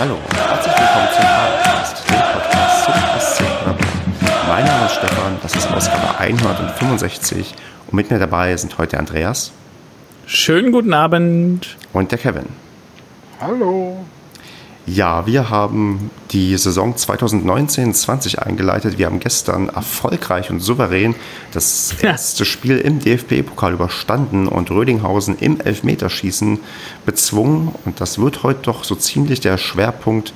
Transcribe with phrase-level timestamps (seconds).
[0.00, 4.48] Hallo und herzlich willkommen zum Podcast, dem Podcast zum SC Paderborn.
[4.48, 7.54] Mein Name ist Stefan, das ist Ausgabe 165
[7.86, 9.52] und mit mir dabei sind heute Andreas.
[10.24, 11.76] Schönen guten Abend.
[11.92, 12.46] Und der Kevin.
[13.42, 14.06] Hallo.
[14.86, 18.98] Ja, wir haben die Saison 2019-20 eingeleitet.
[18.98, 21.14] Wir haben gestern erfolgreich und souverän
[21.52, 26.58] das erste Spiel im DFB-Pokal überstanden und Rödinghausen im Elfmeterschießen
[27.04, 27.72] bezwungen.
[27.84, 30.32] Und das wird heute doch so ziemlich der Schwerpunkt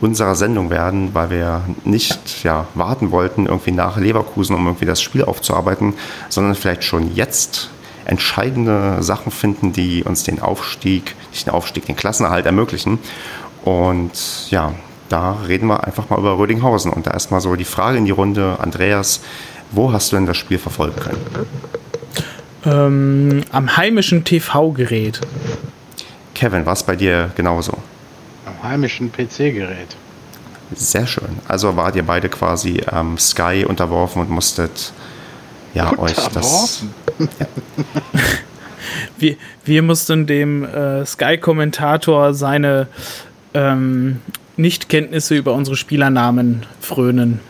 [0.00, 5.00] unserer Sendung werden, weil wir nicht ja, warten wollten, irgendwie nach Leverkusen, um irgendwie das
[5.00, 5.94] Spiel aufzuarbeiten,
[6.28, 7.70] sondern vielleicht schon jetzt
[8.04, 12.98] entscheidende Sachen finden, die uns den Aufstieg, nicht den Aufstieg, den Klassenerhalt ermöglichen.
[13.64, 14.74] Und ja,
[15.08, 16.92] da reden wir einfach mal über Rödinghausen.
[16.92, 19.20] Und da erstmal so die Frage in die Runde, Andreas,
[19.70, 21.46] wo hast du denn das Spiel verfolgen können?
[22.64, 25.20] Ähm, am heimischen TV-Gerät.
[26.34, 27.78] Kevin, was bei dir genauso?
[28.46, 29.96] Am heimischen PC-Gerät.
[30.74, 31.38] Sehr schön.
[31.48, 34.92] Also wart ihr beide quasi ähm, Sky unterworfen und musstet
[35.74, 36.18] ja unterworfen.
[36.18, 36.84] euch das.
[37.18, 37.46] Ja.
[39.18, 42.88] wir, wir mussten dem äh, Sky-Kommentator seine
[43.54, 44.20] ähm,
[44.56, 47.40] Nichtkenntnisse über unsere Spielernamen frönen.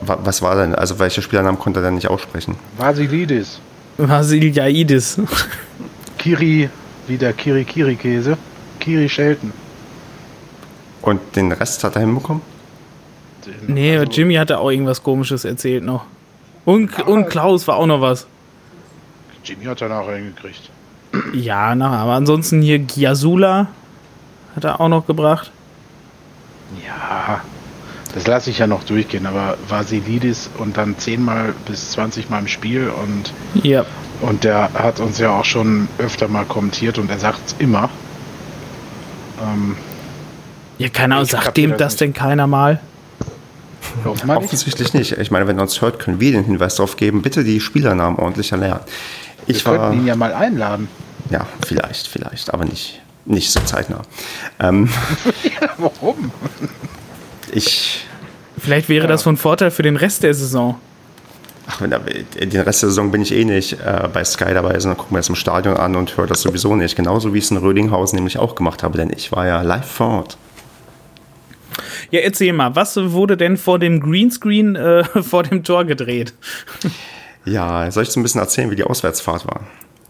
[0.00, 0.74] Was war denn?
[0.74, 2.56] Also welche Spielernamen konnte er denn nicht aussprechen?
[2.76, 3.60] Vasilidis.
[3.96, 5.20] Vasiliaidis.
[6.18, 6.70] Kiri,
[7.08, 8.38] wie der Kiri-Kiri-Käse.
[8.78, 9.52] Kiri Shelton.
[11.02, 12.42] Und den Rest hat er hinbekommen?
[13.44, 16.04] Den, nee, also Jimmy hatte auch irgendwas komisches erzählt noch.
[16.64, 18.26] Und, ja, und Klaus war auch noch was.
[19.44, 20.70] Jimmy hat danach hingekriegt.
[21.32, 23.68] Ja, na, aber ansonsten hier Giasula
[24.58, 25.52] hat er auch noch gebracht.
[26.84, 27.40] Ja,
[28.14, 32.48] das lasse ich ja noch durchgehen, aber Vasilidis und dann zehnmal bis 20 Mal im
[32.48, 33.84] Spiel und, ja.
[34.20, 37.88] und der hat uns ja auch schon öfter mal kommentiert und er sagt es immer.
[39.40, 39.76] Ähm,
[40.78, 42.00] ja, keine Ahnung, sagt dem das nicht.
[42.00, 42.80] denn keiner mal?
[44.04, 45.12] Offensichtlich nicht.
[45.12, 48.18] Ich meine, wenn er uns hört, können wir den Hinweis darauf geben, bitte die Spielernamen
[48.18, 48.80] ordentlich erlernen.
[49.46, 50.88] Ich wir war, könnten ihn ja mal einladen.
[51.30, 54.02] Ja, vielleicht, vielleicht, aber nicht nicht so zeitnah.
[54.58, 54.88] Ähm,
[55.42, 56.32] ja, warum?
[57.52, 58.06] Ich.
[58.58, 59.08] Vielleicht wäre ja.
[59.08, 60.76] das von Vorteil für den Rest der Saison.
[61.70, 64.98] Ach, wenn, den Rest der Saison bin ich eh nicht äh, bei Sky dabei, sondern
[64.98, 66.96] gucke mir das im Stadion an und höre das sowieso nicht.
[66.96, 69.86] Genauso wie ich es in Rödinghausen nämlich auch gemacht habe, denn ich war ja live
[69.86, 70.38] vor Ort.
[72.10, 76.32] Ja, erzähl mal, was wurde denn vor dem Greenscreen äh, vor dem Tor gedreht?
[77.44, 79.60] ja, soll ich so ein bisschen erzählen, wie die Auswärtsfahrt war?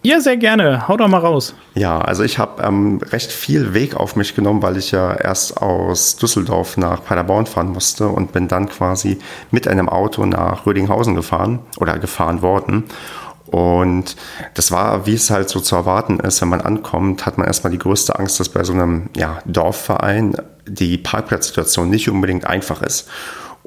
[0.02, 0.86] Ja, sehr gerne.
[0.86, 1.54] Hau doch mal raus.
[1.74, 5.60] Ja, also ich habe ähm, recht viel Weg auf mich genommen, weil ich ja erst
[5.60, 9.18] aus Düsseldorf nach Paderborn fahren musste und bin dann quasi
[9.50, 12.84] mit einem Auto nach Rödinghausen gefahren oder gefahren worden.
[13.50, 14.14] Und
[14.54, 17.70] das war, wie es halt so zu erwarten ist, wenn man ankommt, hat man erstmal
[17.70, 23.08] die größte Angst, dass bei so einem ja, Dorfverein die Parkplatzsituation nicht unbedingt einfach ist.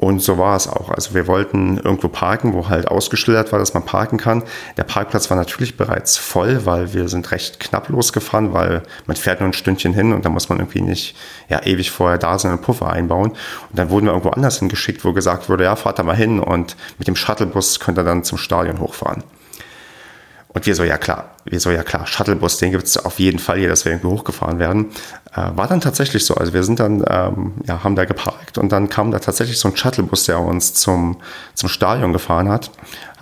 [0.02, 0.90] Und so war es auch.
[0.90, 4.42] Also wir wollten irgendwo parken, wo halt ausgeschildert war, dass man parken kann.
[4.76, 9.42] Der Parkplatz war natürlich bereits voll, weil wir sind recht knapp losgefahren, weil man fährt
[9.42, 11.16] nur ein Stündchen hin und da muss man irgendwie nicht
[11.50, 13.30] ja, ewig vorher da sein und Puffer einbauen.
[13.30, 16.40] Und dann wurden wir irgendwo anders hingeschickt, wo gesagt wurde, ja, fahrt da mal hin
[16.40, 19.24] und mit dem Shuttlebus könnt ihr dann zum Stadion hochfahren.
[20.54, 23.40] Und wir so, ja klar, wir so, ja klar, Shuttlebus, den gibt es auf jeden
[23.40, 24.88] Fall hier, dass wir irgendwie hochgefahren werden.
[25.34, 26.36] Äh, war dann tatsächlich so.
[26.36, 29.70] Also wir sind dann, ähm, ja, haben da geparkt und dann kam da tatsächlich so
[29.70, 31.22] ein Shuttlebus, der uns zum,
[31.54, 32.70] zum Stadion gefahren hat.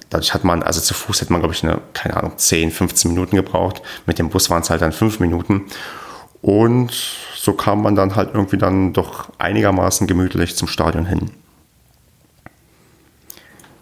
[0.10, 3.12] Dadurch hat man, also zu Fuß hätte man, glaube ich, eine, keine Ahnung, 10, 15
[3.12, 3.84] Minuten gebraucht.
[4.08, 5.66] Mit dem Bus waren es halt dann fünf Minuten.
[6.42, 6.92] Und
[7.36, 11.30] so kam man dann halt irgendwie dann doch einigermaßen gemütlich zum Stadion hin.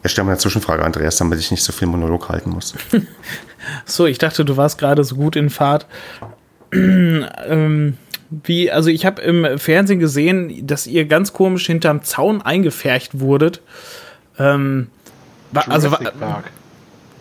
[0.08, 2.74] Ich stelle mal eine Zwischenfrage, Andreas, damit ich nicht so viel Monolog halten muss.
[3.86, 5.86] so, ich dachte, du warst gerade so gut in Fahrt.
[6.74, 7.98] ähm,
[8.30, 13.62] wie, also ich habe im Fernsehen gesehen, dass ihr ganz komisch hinterm Zaun eingefärcht wurdet.
[14.40, 14.88] Ähm,
[15.54, 16.44] also war,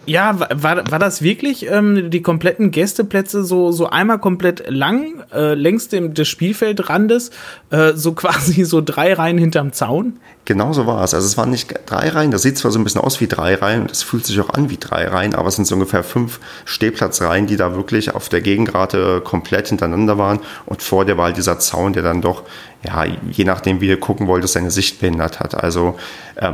[0.06, 5.54] ja, war, war das wirklich ähm, die kompletten Gästeplätze so, so einmal komplett lang, äh,
[5.54, 7.31] längs dem, des Spielfeldrandes,
[7.71, 10.19] äh, so quasi so drei Reihen hinterm Zaun?
[10.45, 11.13] Genau so war es.
[11.13, 13.57] Also es waren nicht drei Reihen, das sieht zwar so ein bisschen aus wie drei
[13.57, 16.04] Reihen und es fühlt sich auch an wie drei Reihen, aber es sind so ungefähr
[16.04, 21.27] fünf Stehplatzreihen, die da wirklich auf der Gegengrate komplett hintereinander waren und vor der war
[21.27, 22.45] halt dieser Zaun, der dann doch,
[22.84, 25.57] ja, je nachdem wie du gucken wolltest, seine Sicht behindert hat.
[25.57, 25.97] Also
[26.36, 26.53] äh,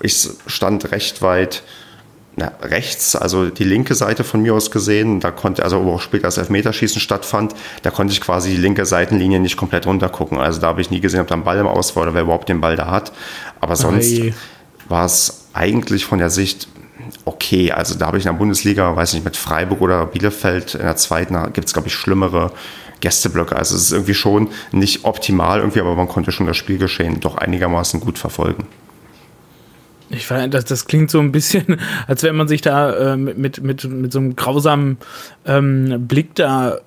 [0.00, 1.62] ich stand recht weit
[2.36, 6.00] na, rechts, also die linke Seite von mir aus gesehen, da konnte, also wo auch
[6.00, 10.38] später das Elfmeterschießen stattfand, da konnte ich quasi die linke Seitenlinie nicht komplett runtergucken.
[10.38, 12.22] Also da habe ich nie gesehen, ob da ein Ball im Aus war oder wer
[12.22, 13.12] überhaupt den Ball da hat.
[13.60, 14.34] Aber sonst Ei.
[14.88, 16.68] war es eigentlich von der Sicht
[17.24, 17.72] okay.
[17.72, 20.96] Also da habe ich in der Bundesliga, weiß nicht, mit Freiburg oder Bielefeld in der
[20.96, 22.52] zweiten gibt es, glaube ich, schlimmere
[23.00, 23.56] Gästeblöcke.
[23.56, 27.36] Also es ist irgendwie schon nicht optimal irgendwie, aber man konnte schon das Spielgeschehen doch
[27.36, 28.66] einigermaßen gut verfolgen.
[30.10, 33.62] Ich fand, das, das klingt so ein bisschen, als wenn man sich da äh, mit,
[33.62, 34.98] mit, mit so einem grausamen
[35.46, 36.80] ähm, Blick da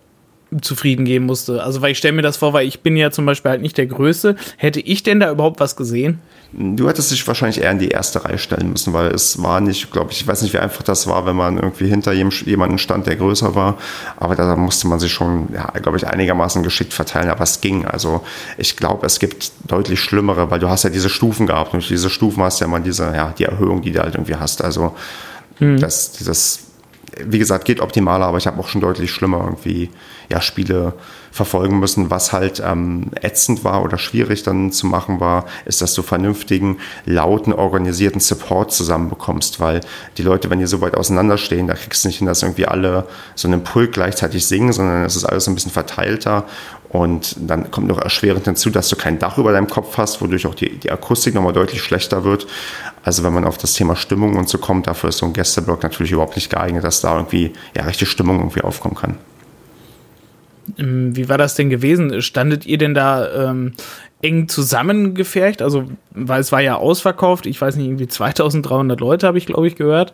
[0.62, 1.64] zufrieden geben musste.
[1.64, 3.78] Also, weil ich stelle mir das vor, weil ich bin ja zum Beispiel halt nicht
[3.78, 4.36] der Größte.
[4.58, 6.20] Hätte ich denn da überhaupt was gesehen?
[6.56, 9.92] Du hättest dich wahrscheinlich eher in die erste Reihe stellen müssen, weil es war nicht,
[9.92, 13.08] glaube ich, ich weiß nicht, wie einfach das war, wenn man irgendwie hinter jemanden stand,
[13.08, 13.78] der größer war.
[14.18, 17.30] Aber da musste man sich schon, ja, glaube ich, einigermaßen geschickt verteilen.
[17.30, 17.86] Aber es ging.
[17.86, 18.22] Also
[18.58, 22.12] ich glaube, es gibt deutlich schlimmere, weil du hast ja diese Stufen gehabt und diese
[22.12, 24.64] Stufen hast ja immer diese, ja, die Erhöhung, die du halt irgendwie hast.
[24.64, 24.96] Also
[25.58, 25.80] hm.
[25.80, 26.60] das, dieses
[27.26, 29.90] wie gesagt, geht optimaler, aber ich habe auch schon deutlich schlimmer irgendwie
[30.30, 30.94] ja, Spiele
[31.32, 32.10] verfolgen müssen.
[32.10, 36.80] Was halt ähm, ätzend war oder schwierig dann zu machen war, ist, dass du vernünftigen,
[37.06, 39.82] lauten, organisierten Support zusammenbekommst, weil
[40.18, 43.08] die Leute, wenn die so weit auseinanderstehen, da kriegst du nicht hin, dass irgendwie alle
[43.36, 46.46] so einen Pult gleichzeitig singen, sondern es ist alles ein bisschen verteilter
[46.94, 50.46] und dann kommt noch erschwerend hinzu, dass du kein Dach über deinem Kopf hast, wodurch
[50.46, 52.46] auch die, die Akustik nochmal deutlich schlechter wird.
[53.04, 55.82] Also wenn man auf das Thema Stimmung und so kommt, dafür ist so ein Gästeblock
[55.82, 59.18] natürlich überhaupt nicht geeignet, dass da irgendwie ja richtig Stimmung irgendwie aufkommen kann.
[60.78, 62.22] Ähm, wie war das denn gewesen?
[62.22, 63.74] Standet ihr denn da ähm,
[64.22, 65.64] eng zusammengefercht?
[65.64, 69.66] Also, weil es war ja ausverkauft, ich weiß nicht, irgendwie 2300 Leute habe ich, glaube
[69.66, 70.14] ich, gehört.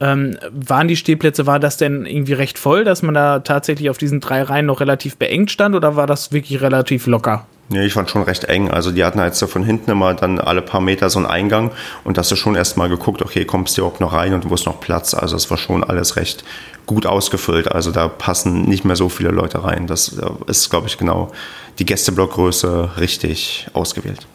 [0.00, 3.98] Ähm, waren die Stehplätze, war das denn irgendwie recht voll, dass man da tatsächlich auf
[3.98, 7.46] diesen drei Reihen noch relativ beengt stand oder war das wirklich relativ locker?
[7.70, 8.70] Ja, ich fand schon recht eng.
[8.70, 11.70] Also die hatten halt so von hinten immer dann alle paar Meter so einen Eingang
[12.02, 14.66] und hast du schon erstmal geguckt, okay, kommst du überhaupt noch rein und wo ist
[14.66, 15.14] noch Platz?
[15.14, 16.44] Also es war schon alles recht
[16.86, 17.70] gut ausgefüllt.
[17.72, 19.86] Also da passen nicht mehr so viele Leute rein.
[19.86, 21.32] Das äh, ist, glaube ich, genau
[21.78, 24.26] die Gästeblockgröße richtig ausgewählt.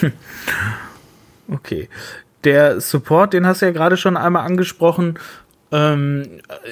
[1.48, 1.88] Okay
[2.44, 5.18] der Support, den hast du ja gerade schon einmal angesprochen.
[5.72, 6.22] Ähm,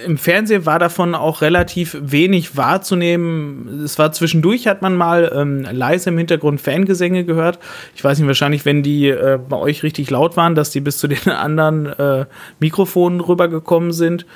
[0.06, 3.82] Im Fernsehen war davon auch relativ wenig wahrzunehmen.
[3.84, 7.58] Es war zwischendurch, hat man mal ähm, leise im Hintergrund Fangesänge gehört.
[7.96, 10.98] Ich weiß nicht, wahrscheinlich, wenn die äh, bei euch richtig laut waren, dass die bis
[10.98, 12.26] zu den anderen äh,
[12.60, 14.26] Mikrofonen rübergekommen sind.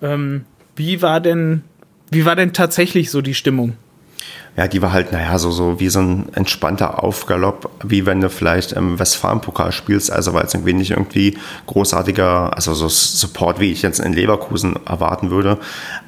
[0.00, 0.44] Ähm,
[0.76, 1.62] wie war denn,
[2.10, 3.76] wie war denn tatsächlich so die Stimmung?
[4.56, 8.30] Ja, die war halt, naja, so, so wie so ein entspannter Aufgalopp, wie wenn du
[8.30, 11.36] vielleicht im Westfalen-Pokal spielst, also war jetzt irgendwie nicht irgendwie
[11.66, 15.58] großartiger, also so Support, wie ich jetzt in Leverkusen erwarten würde,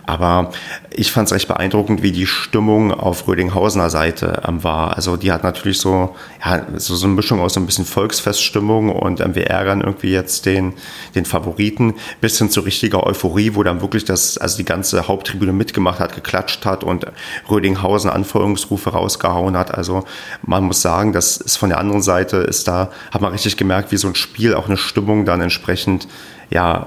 [0.06, 0.52] aber
[0.90, 4.96] ich fand es recht beeindruckend, wie die Stimmung auf Rödinghausener Seite ähm, war.
[4.96, 6.14] Also die hat natürlich so,
[6.44, 10.12] ja, so, so eine Mischung aus so ein bisschen Volksfeststimmung und ähm, wir ärgern irgendwie
[10.12, 10.74] jetzt den,
[11.14, 15.52] den Favoriten bis hin zu richtiger Euphorie, wo dann wirklich das, also die ganze Haupttribüne
[15.52, 17.06] mitgemacht hat, geklatscht hat und
[17.50, 19.74] Rödinghausen Anfeuerungsrufe rausgehauen hat.
[19.74, 20.04] Also
[20.42, 23.90] man muss sagen, das ist von der anderen Seite ist da, hat man richtig gemerkt,
[23.90, 26.06] wie so ein Spiel auch eine Stimmung dann entsprechend
[26.50, 26.86] ja,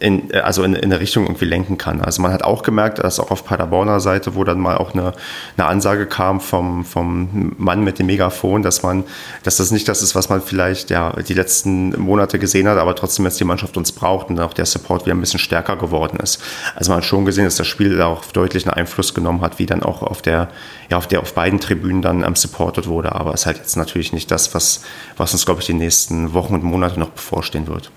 [0.00, 2.00] in, also in, in eine Richtung irgendwie lenken kann.
[2.00, 5.12] Also man hat auch gemerkt, dass auch auf Paderborner Seite, wo dann mal auch eine,
[5.56, 9.04] eine Ansage kam vom, vom Mann mit dem Megafon, dass man,
[9.42, 12.94] dass das nicht das ist, was man vielleicht ja die letzten Monate gesehen hat, aber
[12.94, 16.18] trotzdem jetzt die Mannschaft uns braucht und auch der Support wieder ein bisschen stärker geworden
[16.20, 16.42] ist.
[16.76, 19.66] Also man hat schon gesehen, dass das Spiel da auch deutlichen Einfluss genommen hat, wie
[19.66, 20.48] dann auch auf der,
[20.90, 23.12] ja, auf der auf beiden Tribünen dann ähm, supported wurde.
[23.12, 24.82] Aber es ist halt jetzt natürlich nicht das, was,
[25.16, 27.90] was uns, glaube ich, die nächsten Wochen und Monate noch bevorstehen wird.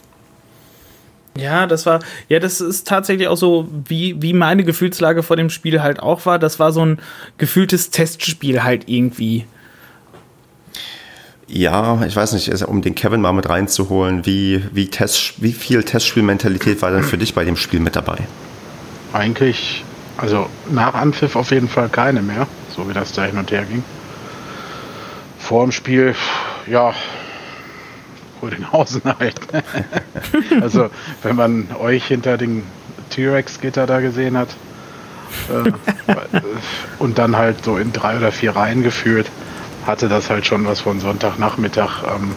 [1.35, 1.99] Ja, das war,
[2.29, 6.25] ja, das ist tatsächlich auch so, wie, wie meine Gefühlslage vor dem Spiel halt auch
[6.25, 6.37] war.
[6.37, 6.99] Das war so ein
[7.37, 9.45] gefühltes Testspiel halt irgendwie.
[11.47, 15.51] Ja, ich weiß nicht, also um den Kevin mal mit reinzuholen, wie, wie, Test, wie
[15.51, 18.19] viel Testspielmentalität war denn für dich bei dem Spiel mit dabei?
[19.11, 19.83] Eigentlich,
[20.17, 23.65] also nach Anpfiff auf jeden Fall keine mehr, so wie das da hin und her
[23.65, 23.83] ging.
[25.39, 26.15] Vor dem Spiel,
[26.67, 26.93] ja,
[28.43, 29.39] Rödinghausen halt.
[30.61, 30.89] also,
[31.23, 32.63] wenn man euch hinter dem
[33.09, 34.49] T-Rex-Gitter da gesehen hat
[35.49, 35.71] äh,
[36.99, 39.27] und dann halt so in drei oder vier Reihen geführt,
[39.85, 42.35] hatte das halt schon was von Sonntagnachmittag ähm,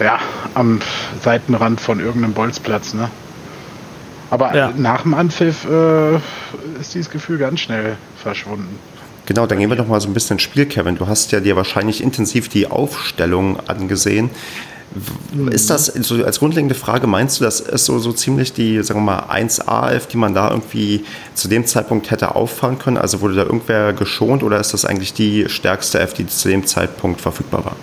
[0.00, 0.18] ja,
[0.54, 0.80] am
[1.22, 2.94] Seitenrand von irgendeinem Bolzplatz.
[2.94, 3.10] Ne?
[4.30, 4.72] Aber ja.
[4.76, 6.16] nach dem Anpfiff äh,
[6.80, 8.78] ist dieses Gefühl ganz schnell verschwunden.
[9.26, 10.96] Genau, dann gehen wir doch mal so ein bisschen ins Spiel, Kevin.
[10.96, 14.30] Du hast ja dir wahrscheinlich intensiv die Aufstellung angesehen.
[15.50, 19.00] Ist das so als grundlegende Frage, meinst du, das ist so, so ziemlich die, sagen
[19.00, 21.04] wir mal, 1A-11, die man da irgendwie
[21.34, 22.96] zu dem Zeitpunkt hätte auffahren können?
[22.96, 26.64] Also wurde da irgendwer geschont oder ist das eigentlich die stärkste F, die zu dem
[26.64, 27.76] Zeitpunkt verfügbar war?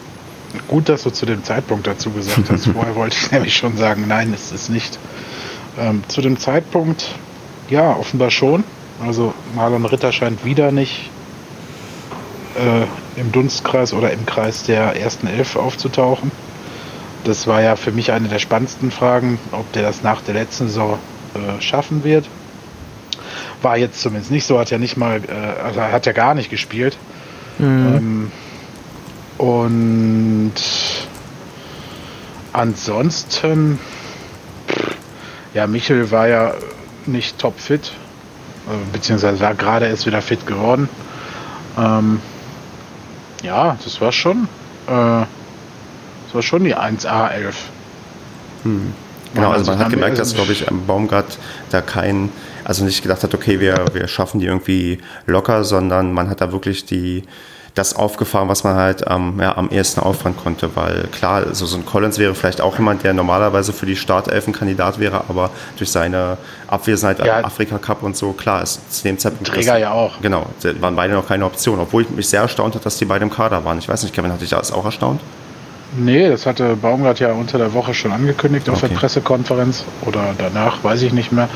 [0.69, 2.67] Gut, dass du zu dem Zeitpunkt dazu gesagt hast.
[2.73, 4.97] Vorher wollte ich nämlich schon sagen, nein, es ist nicht.
[5.77, 7.15] Ähm, zu dem Zeitpunkt,
[7.69, 8.63] ja, offenbar schon.
[9.05, 11.09] Also Marlon Ritter scheint wieder nicht
[12.55, 16.31] äh, im Dunstkreis oder im Kreis der ersten Elf aufzutauchen.
[17.23, 20.67] Das war ja für mich eine der spannendsten Fragen, ob der das nach der letzten
[20.67, 20.99] Saison
[21.35, 22.27] äh, schaffen wird.
[23.61, 26.49] war jetzt zumindest nicht so, hat ja nicht mal, äh, also hat ja gar nicht
[26.49, 26.97] gespielt.
[27.59, 27.95] Mhm.
[27.95, 28.31] Ähm,
[29.37, 30.53] und
[32.51, 33.79] ansonsten,
[35.53, 36.53] ja, Michel war ja
[37.05, 37.93] nicht topfit,
[38.67, 40.89] äh, beziehungsweise war gerade erst wieder fit geworden.
[41.77, 42.19] Ähm,
[43.43, 44.47] ja, das war schon,
[44.87, 45.27] äh, das
[46.33, 47.53] war schon die 1A11.
[48.63, 48.93] Hm.
[49.35, 51.39] Genau, also man hat gemerkt, dass, glaube ich, Baumgart
[51.71, 52.29] da kein,
[52.63, 56.51] also nicht gedacht hat, okay, wir, wir schaffen die irgendwie locker, sondern man hat da
[56.51, 57.23] wirklich die,
[57.75, 61.77] das aufgefahren, was man halt ähm, ja, am ehesten auffahren konnte, weil klar, so, so
[61.77, 65.89] ein Collins wäre vielleicht auch jemand, der normalerweise für die Startelfen Kandidat wäre, aber durch
[65.89, 66.37] seine
[66.67, 69.47] Abwesenheit ja, am Afrika Cup und so, klar, ist zu dem Zeitpunkt.
[69.47, 70.21] Träger ja auch.
[70.21, 70.45] Genau,
[70.79, 73.31] waren beide noch keine Option, obwohl ich mich sehr erstaunt habe, dass die beide im
[73.31, 73.79] Kader waren.
[73.79, 75.19] Ich weiß nicht, Kevin, hat dich das auch erstaunt?
[75.95, 78.89] Nee, das hatte Baumgart ja unter der Woche schon angekündigt auf okay.
[78.89, 81.49] der Pressekonferenz oder danach, weiß ich nicht mehr.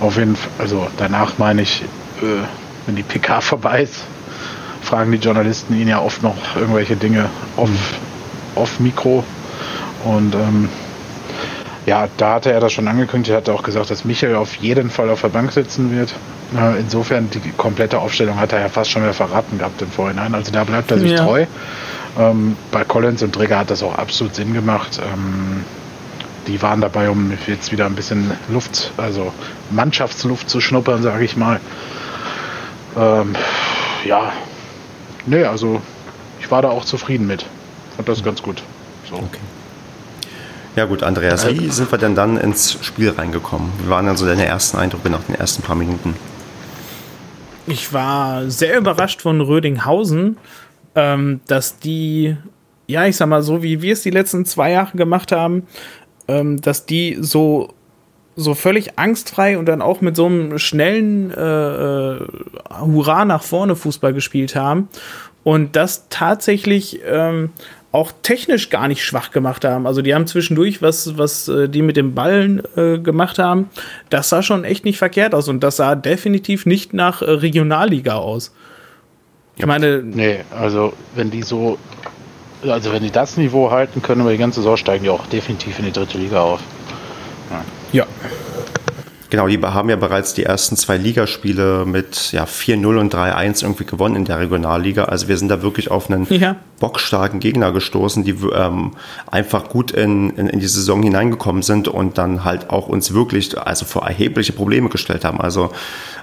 [0.00, 1.82] Auf jeden Fall, also danach meine ich,
[2.22, 2.24] äh,
[2.86, 4.04] wenn die PK vorbei ist,
[4.82, 7.70] fragen die Journalisten ihn ja oft noch irgendwelche Dinge off,
[8.54, 9.24] off Mikro.
[10.04, 10.68] Und ähm,
[11.86, 13.30] ja, da hatte er das schon angekündigt.
[13.30, 16.14] Er hatte auch gesagt, dass Michael auf jeden Fall auf der Bank sitzen wird.
[16.56, 20.34] Äh, insofern, die komplette Aufstellung hat er ja fast schon wieder verraten gehabt im Vorhinein.
[20.34, 21.24] Also da bleibt er sich ja.
[21.24, 21.46] treu.
[22.18, 25.00] Ähm, bei Collins und Träger hat das auch absolut Sinn gemacht.
[25.02, 25.64] Ähm,
[26.46, 29.32] die waren dabei, um jetzt wieder ein bisschen Luft, also
[29.70, 31.60] Mannschaftsluft zu schnuppern, sage ich mal.
[32.96, 33.34] Ähm,
[34.04, 34.32] ja,
[35.26, 35.80] nee, also
[36.40, 37.46] ich war da auch zufrieden mit.
[37.96, 38.62] Fand das ganz gut.
[39.08, 39.16] So.
[39.16, 39.38] Okay.
[40.74, 43.70] Ja gut, Andreas, wie sind wir denn dann ins Spiel reingekommen?
[43.78, 46.16] Wie waren dann so deine ersten Eindrücke nach den ersten paar Minuten?
[47.66, 50.38] Ich war sehr überrascht von Rödinghausen,
[50.94, 52.36] ähm, dass die,
[52.86, 55.66] ja, ich sag mal so, wie wir es die letzten zwei Jahre gemacht haben,
[56.26, 57.74] ähm, dass die so
[58.36, 62.26] so völlig angstfrei und dann auch mit so einem schnellen äh, äh,
[62.80, 64.88] Hurra nach vorne Fußball gespielt haben
[65.44, 67.50] und das tatsächlich ähm,
[67.92, 69.86] auch technisch gar nicht schwach gemacht haben.
[69.86, 73.68] Also die haben zwischendurch was, was äh, die mit dem Ballen äh, gemacht haben,
[74.08, 78.14] das sah schon echt nicht verkehrt aus und das sah definitiv nicht nach äh, Regionalliga
[78.14, 78.54] aus.
[79.56, 80.02] Ich meine.
[80.02, 81.78] Nee, also wenn die so,
[82.66, 85.78] also wenn die das Niveau halten können über die ganze Saison, steigen die auch definitiv
[85.78, 86.60] in die dritte Liga auf.
[87.50, 87.62] Ja.
[87.92, 88.06] Ja.
[89.32, 93.86] Genau, die haben ja bereits die ersten zwei Ligaspiele mit ja, 4-0 und 3-1 irgendwie
[93.86, 95.04] gewonnen in der Regionalliga.
[95.04, 96.56] Also wir sind da wirklich auf einen ja.
[96.80, 98.90] bockstarken Gegner gestoßen, die ähm,
[99.30, 103.58] einfach gut in, in, in, die Saison hineingekommen sind und dann halt auch uns wirklich
[103.58, 105.40] also vor erhebliche Probleme gestellt haben.
[105.40, 105.72] Also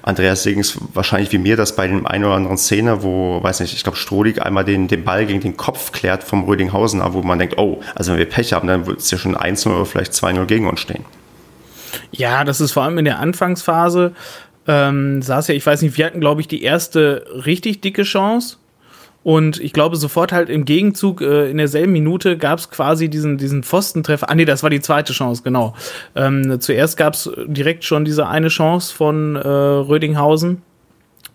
[0.03, 3.73] Andreas Segens wahrscheinlich wie mir das bei dem einen oder anderen Szene, wo, weiß nicht,
[3.73, 7.39] ich glaube Strohlig einmal den, den Ball gegen den Kopf klärt vom Rödinghausen, wo man
[7.39, 10.11] denkt, oh, also wenn wir Pech haben, dann wird es ja schon 1-0 oder vielleicht
[10.11, 11.05] 2-0 gegen uns stehen.
[12.11, 14.13] Ja, das ist vor allem in der Anfangsphase.
[14.67, 18.57] Ähm, saß ja, ich weiß nicht, wir hatten, glaube ich, die erste richtig dicke Chance.
[19.23, 23.37] Und ich glaube, sofort halt im Gegenzug, äh, in derselben Minute gab es quasi diesen,
[23.37, 24.29] diesen Pfostentreffer.
[24.29, 25.75] Ah, nee, das war die zweite Chance, genau.
[26.15, 30.61] Ähm, zuerst gab es direkt schon diese eine Chance von äh, Rödinghausen.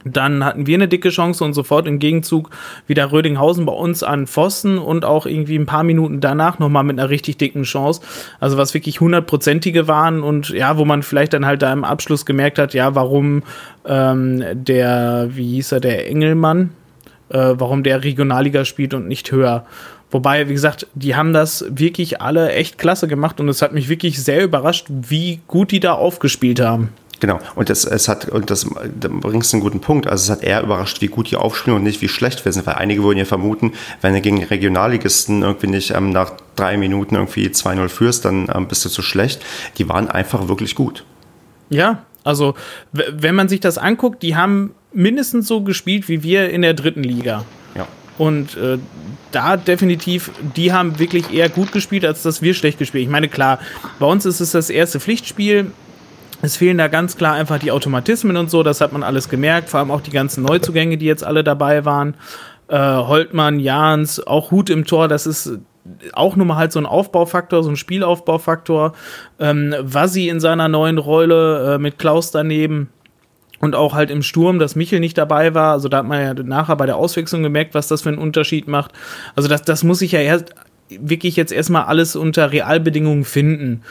[0.05, 2.51] Dann hatten wir eine dicke Chance und sofort im Gegenzug
[2.87, 6.99] wieder Rödinghausen bei uns an Pfosten und auch irgendwie ein paar Minuten danach nochmal mit
[6.99, 8.03] einer richtig dicken Chance.
[8.41, 12.27] Also was wirklich hundertprozentige waren und ja, wo man vielleicht dann halt da im Abschluss
[12.27, 13.43] gemerkt hat, ja, warum
[13.87, 16.71] ähm, der, wie hieß er, der Engelmann,
[17.31, 19.65] äh, warum der Regionalliga spielt und nicht höher.
[20.11, 23.89] Wobei, wie gesagt, die haben das wirklich alle echt klasse gemacht und es hat mich
[23.89, 26.91] wirklich sehr überrascht, wie gut die da aufgespielt haben.
[27.25, 28.67] Genau, und das, es hat, und das
[29.01, 30.07] da bringst du einen guten Punkt.
[30.07, 32.67] Also es hat eher überrascht, wie gut die aufspielen und nicht, wie schlecht wir sind,
[32.67, 37.15] weil einige würden ja vermuten, wenn du gegen Regionalligisten irgendwie nicht ähm, nach drei Minuten
[37.15, 39.43] irgendwie 2-0 führst, dann ähm, bist du zu schlecht.
[39.79, 41.07] Die waren einfach wirklich gut.
[41.71, 42.57] Ja, also
[42.93, 47.05] wenn man sich das anguckt, die haben mindestens so gespielt wie wir in der dritten
[47.05, 47.47] Liga.
[47.75, 47.89] Ja.
[48.19, 48.77] Und äh,
[49.33, 53.05] da definitiv, die haben wirklich eher gut gespielt, als dass wir schlecht gespielt.
[53.05, 53.61] Ich meine, klar,
[53.99, 55.73] bei uns ist es das erste Pflichtspiel.
[56.45, 59.71] Es fehlen da ganz klar einfach die Automatismen und so, das hat man alles gemerkt,
[59.71, 62.17] vor allem auch die ganzen Neuzugänge, die jetzt alle dabei waren.
[62.69, 65.59] Äh, Holtmann, Jans, auch Hut im Tor, das ist
[66.13, 68.93] auch nur mal halt so ein Aufbaufaktor, so ein Spielaufbaufaktor.
[69.39, 72.91] Ähm, Vasi in seiner neuen Rolle äh, mit Klaus daneben
[73.61, 75.73] und auch halt im Sturm, dass Michel nicht dabei war.
[75.73, 78.69] Also da hat man ja nachher bei der Auswechslung gemerkt, was das für einen Unterschied
[78.69, 78.93] macht.
[79.35, 80.55] Also das, das muss ich ja erst
[80.91, 83.83] wirklich jetzt erstmal alles unter Realbedingungen finden.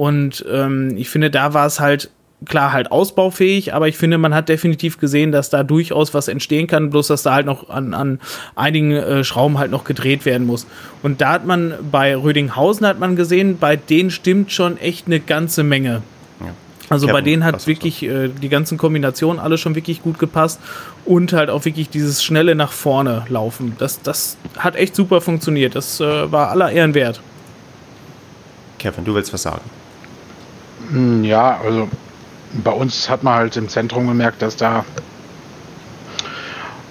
[0.00, 2.08] Und ähm, ich finde, da war es halt
[2.46, 6.66] klar halt ausbaufähig, aber ich finde, man hat definitiv gesehen, dass da durchaus was entstehen
[6.66, 8.18] kann, bloß dass da halt noch an, an
[8.56, 10.66] einigen äh, Schrauben halt noch gedreht werden muss.
[11.02, 15.20] Und da hat man bei Rödinghausen hat man gesehen, bei denen stimmt schon echt eine
[15.20, 16.00] ganze Menge.
[16.40, 16.54] Ja.
[16.88, 20.60] Also Kevin, bei denen hat wirklich äh, die ganzen Kombinationen alle schon wirklich gut gepasst
[21.04, 23.74] und halt auch wirklich dieses schnelle nach vorne laufen.
[23.76, 25.74] Das, das hat echt super funktioniert.
[25.74, 27.20] Das äh, war aller Ehren wert.
[28.78, 29.60] Kevin, du willst was sagen?
[30.90, 31.88] Hm, ja, also
[32.52, 34.84] bei uns hat man halt im Zentrum gemerkt, dass da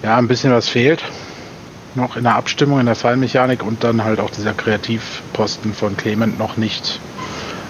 [0.02, 1.02] ja ein bisschen was fehlt.
[1.94, 6.38] Noch in der Abstimmung, in der Fallmechanik und dann halt auch dieser Kreativposten von Clement
[6.38, 7.00] noch nicht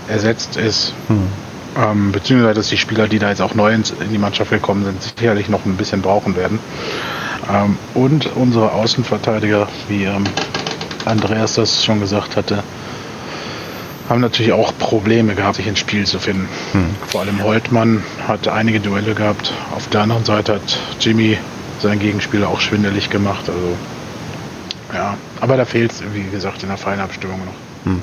[0.09, 0.93] ersetzt ist.
[1.09, 1.27] Hm.
[1.77, 5.03] Ähm, beziehungsweise dass die Spieler, die da jetzt auch neu in, die Mannschaft gekommen sind,
[5.03, 6.59] sicherlich noch ein bisschen brauchen werden.
[7.51, 10.25] Ähm, und unsere Außenverteidiger, wie ähm,
[11.05, 12.63] Andreas das schon gesagt hatte,
[14.11, 16.49] haben natürlich auch Probleme gehabt, sich ins Spiel zu finden.
[16.73, 16.87] Hm.
[17.09, 19.53] Vor allem Holtmann hat einige Duelle gehabt.
[19.75, 21.39] Auf der anderen Seite hat Jimmy
[21.81, 23.49] seinen Gegenspieler auch schwindelig gemacht.
[23.49, 23.77] Also
[24.93, 27.93] ja, aber da fehlt es, wie gesagt, in der Feinabstimmung noch.
[27.93, 28.03] Hm.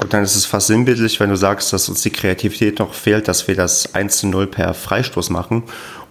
[0.00, 3.28] Gut, dann ist es fast sinnbildlich, wenn du sagst, dass uns die Kreativität noch fehlt,
[3.28, 5.64] dass wir das 1 zu 0 per Freistoß machen.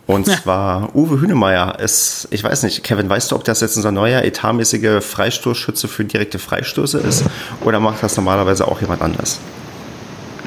[0.07, 0.35] Und ja.
[0.35, 4.23] zwar Uwe Hünemeyer ist, ich weiß nicht, Kevin, weißt du, ob das jetzt unser neuer
[4.23, 7.25] etatmäßige Freistoßschütze für direkte Freistöße ist?
[7.61, 9.39] Oder macht das normalerweise auch jemand anders?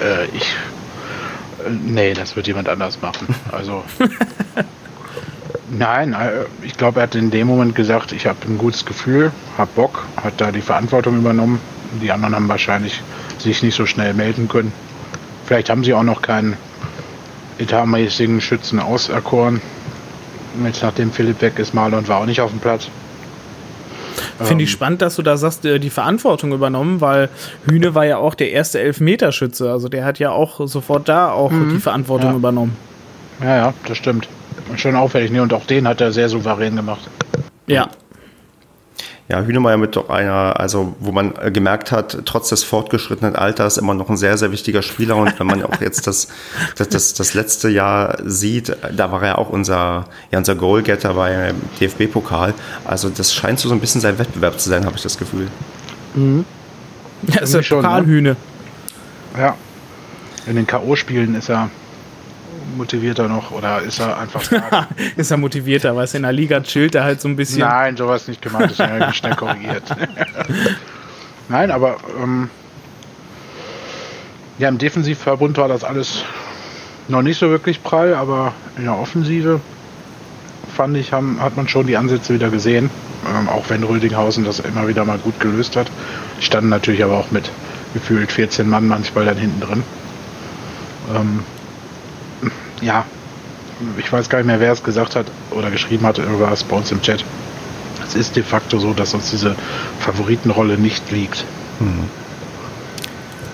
[0.00, 0.54] Äh, ich.
[1.84, 3.34] Nee, das wird jemand anders machen.
[3.50, 3.82] Also.
[5.70, 9.32] nein, äh, ich glaube, er hat in dem Moment gesagt, ich habe ein gutes Gefühl,
[9.56, 11.60] habe Bock, hat da die Verantwortung übernommen.
[12.00, 13.02] Die anderen haben wahrscheinlich
[13.38, 14.72] sich nicht so schnell melden können.
[15.46, 16.56] Vielleicht haben sie auch noch keinen
[17.58, 19.60] etatmäßigen Schützen auserkoren.
[20.64, 22.88] Jetzt nachdem Philipp weg ist, Marlon war auch nicht auf dem Platz.
[24.42, 27.28] Finde ich ähm, spannend, dass du da sagst, äh, die Verantwortung übernommen, weil
[27.68, 29.70] Hühne war ja auch der erste Elfmeterschütze.
[29.70, 31.70] Also der hat ja auch sofort da auch mhm.
[31.70, 32.36] die Verantwortung ja.
[32.36, 32.76] übernommen.
[33.40, 34.28] Ja, ja, das stimmt.
[34.76, 35.30] Schon auffällig.
[35.30, 35.42] Ne?
[35.42, 37.08] Und auch den hat er sehr souverän gemacht.
[37.66, 37.88] Ja,
[39.28, 43.76] ja, Hühnemeier mit doch einer, also wo man äh, gemerkt hat, trotz des fortgeschrittenen Alters
[43.76, 45.16] immer noch ein sehr, sehr wichtiger Spieler.
[45.16, 46.28] Und wenn man auch jetzt das,
[46.76, 51.56] das, das, das letzte Jahr sieht, da war er auch unser, ja, unser Goalgetter beim
[51.78, 52.54] DFB-Pokal.
[52.86, 55.48] Also das scheint so ein bisschen sein Wettbewerb zu sein, habe ich das Gefühl.
[56.14, 56.46] Mhm.
[57.26, 58.30] Ja, ist ein Pokalhühne.
[58.30, 58.36] Ne?
[59.38, 59.56] Ja.
[60.46, 61.68] In den K.O.-Spielen ist er
[62.76, 64.42] motivierter noch oder ist er einfach.
[65.16, 67.60] ist er motivierter, weil es in der Liga chillt er halt so ein bisschen.
[67.60, 69.84] Nein, sowas nicht gemeint, ist ja schnell korrigiert.
[71.48, 72.50] Nein, aber ähm,
[74.58, 76.24] ja, im Defensivverbund war das alles
[77.08, 79.60] noch nicht so wirklich prall, aber in der Offensive
[80.74, 82.90] fand ich, haben, hat man schon die Ansätze wieder gesehen.
[83.26, 85.90] Ähm, auch wenn Rödinghausen das immer wieder mal gut gelöst hat.
[86.38, 87.50] Die standen natürlich aber auch mit
[87.94, 89.82] gefühlt 14 Mann manchmal dann hinten drin.
[91.14, 91.40] Ähm,
[92.80, 93.04] ja,
[93.96, 96.90] ich weiß gar nicht mehr, wer es gesagt hat oder geschrieben hat, irgendwas bei uns
[96.90, 97.24] im Chat.
[98.06, 99.54] Es ist de facto so, dass uns diese
[100.00, 101.44] Favoritenrolle nicht liegt.
[101.78, 102.08] Hm.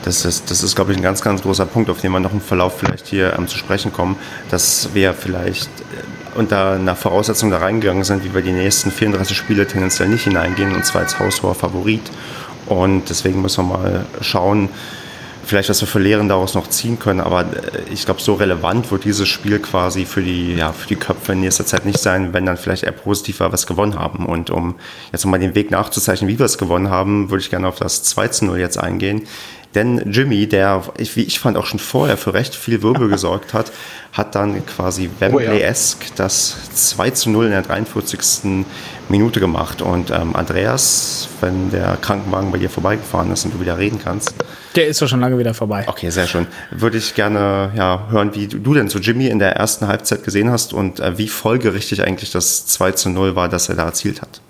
[0.05, 2.33] Das ist, das ist, glaube ich, ein ganz, ganz großer Punkt, auf den wir noch
[2.33, 4.17] im Verlauf vielleicht hier ähm, zu sprechen kommen,
[4.51, 9.35] dass wir vielleicht äh, unter einer Voraussetzung da reingegangen sind, wie wir die nächsten 34
[9.35, 12.03] Spiele tendenziell nicht hineingehen, und zwar als haushoher Favorit.
[12.67, 14.69] Und deswegen müssen wir mal schauen,
[15.45, 18.91] vielleicht was wir für Lehren daraus noch ziehen können, aber äh, ich glaube, so relevant
[18.91, 22.33] wird dieses Spiel quasi für die, ja, für die Köpfe in nächster Zeit nicht sein,
[22.33, 24.27] wenn dann vielleicht eher positiver was gewonnen haben.
[24.27, 24.77] Und um
[25.13, 28.03] jetzt nochmal den Weg nachzuzeichnen, wie wir es gewonnen haben, würde ich gerne auf das
[28.03, 29.23] 2 zu 0 jetzt eingehen.
[29.75, 33.73] Denn Jimmy, der, wie ich fand, auch schon vorher für recht viel Wirbel gesorgt hat,
[34.13, 38.65] hat dann quasi Wembley-esque das 2 zu 0 in der 43.
[39.09, 39.83] Minute gemacht.
[39.83, 44.35] Und ähm, Andreas, wenn der Krankenwagen bei dir vorbeigefahren ist und du wieder reden kannst.
[44.75, 45.85] Der ist doch schon lange wieder vorbei.
[45.87, 46.47] Okay, sehr schön.
[46.71, 50.51] Würde ich gerne ja, hören, wie du denn so Jimmy in der ersten Halbzeit gesehen
[50.51, 54.21] hast und äh, wie folgerichtig eigentlich das 2 zu 0 war, das er da erzielt
[54.21, 54.41] hat.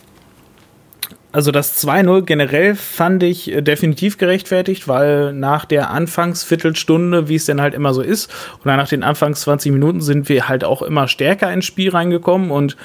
[1.35, 7.45] Also das 2-0 generell fand ich äh, definitiv gerechtfertigt, weil nach der Anfangsviertelstunde, wie es
[7.45, 8.31] denn halt immer so ist,
[8.63, 12.53] oder nach den Anfangs 20 Minuten sind wir halt auch immer stärker ins Spiel reingekommen
[12.53, 12.77] und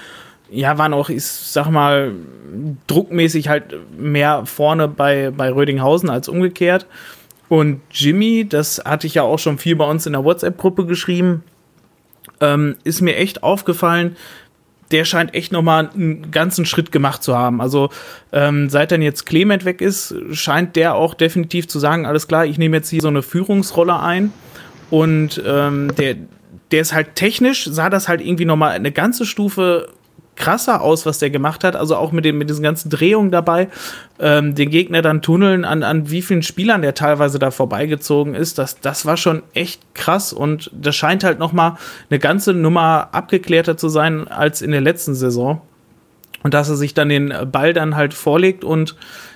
[0.49, 2.13] ja, waren auch, ich sag mal,
[2.87, 6.87] druckmäßig halt mehr vorne bei, bei Rödinghausen als umgekehrt.
[7.49, 11.43] Und Jimmy, das hatte ich ja auch schon viel bei uns in der WhatsApp-Gruppe geschrieben,
[12.39, 14.15] ähm, ist mir echt aufgefallen,
[14.91, 17.61] der scheint echt nochmal einen ganzen Schritt gemacht zu haben.
[17.61, 17.89] Also
[18.31, 22.45] ähm, seit dann jetzt Clement weg ist, scheint der auch definitiv zu sagen, alles klar,
[22.45, 24.31] ich nehme jetzt hier so eine Führungsrolle ein.
[24.89, 26.15] Und ähm, der,
[26.71, 29.89] der ist halt technisch, sah das halt irgendwie nochmal eine ganze Stufe
[30.39, 31.75] krasser aus, was der gemacht hat.
[31.75, 33.67] Also auch mit, dem, mit diesen ganzen Drehungen dabei,
[34.19, 38.57] ähm, den Gegner dann tunneln, an, an wie vielen Spielern der teilweise da vorbeigezogen ist.
[38.57, 41.77] Das, das war schon echt krass und das scheint halt noch mal
[42.09, 45.61] eine ganze Nummer abgeklärter zu sein als in der letzten Saison.
[46.41, 48.95] Und dass er sich dann den Ball dann halt vorlegt und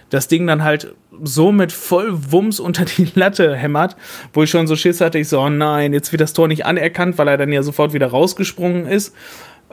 [0.09, 3.95] das Ding dann halt so mit Vollwumms unter die Latte hämmert,
[4.31, 6.65] wo ich schon so Schiss hatte, ich so, oh nein, jetzt wird das Tor nicht
[6.65, 9.13] anerkannt, weil er dann ja sofort wieder rausgesprungen ist.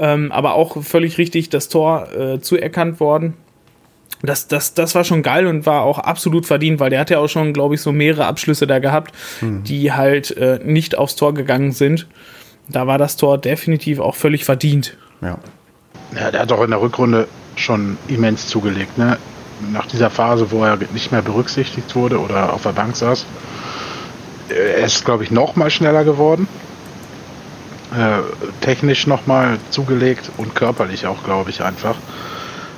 [0.01, 3.35] Ähm, aber auch völlig richtig das Tor äh, zuerkannt worden.
[4.23, 7.19] Das, das, das war schon geil und war auch absolut verdient, weil der hat ja
[7.19, 9.63] auch schon, glaube ich, so mehrere Abschlüsse da gehabt, hm.
[9.65, 12.07] die halt äh, nicht aufs Tor gegangen sind.
[12.69, 14.97] Da war das Tor definitiv auch völlig verdient.
[15.21, 15.39] Ja.
[16.15, 18.99] Ja, der hat auch in der Rückrunde schon immens zugelegt.
[18.99, 19.19] Ne?
[19.73, 23.27] Nach dieser Phase, wo er nicht mehr berücksichtigt wurde oder auf der Bank saß,
[24.49, 26.49] er ist, glaube ich, noch mal schneller geworden.
[27.97, 28.21] Äh,
[28.61, 31.97] technisch noch mal zugelegt und körperlich auch, glaube ich, einfach.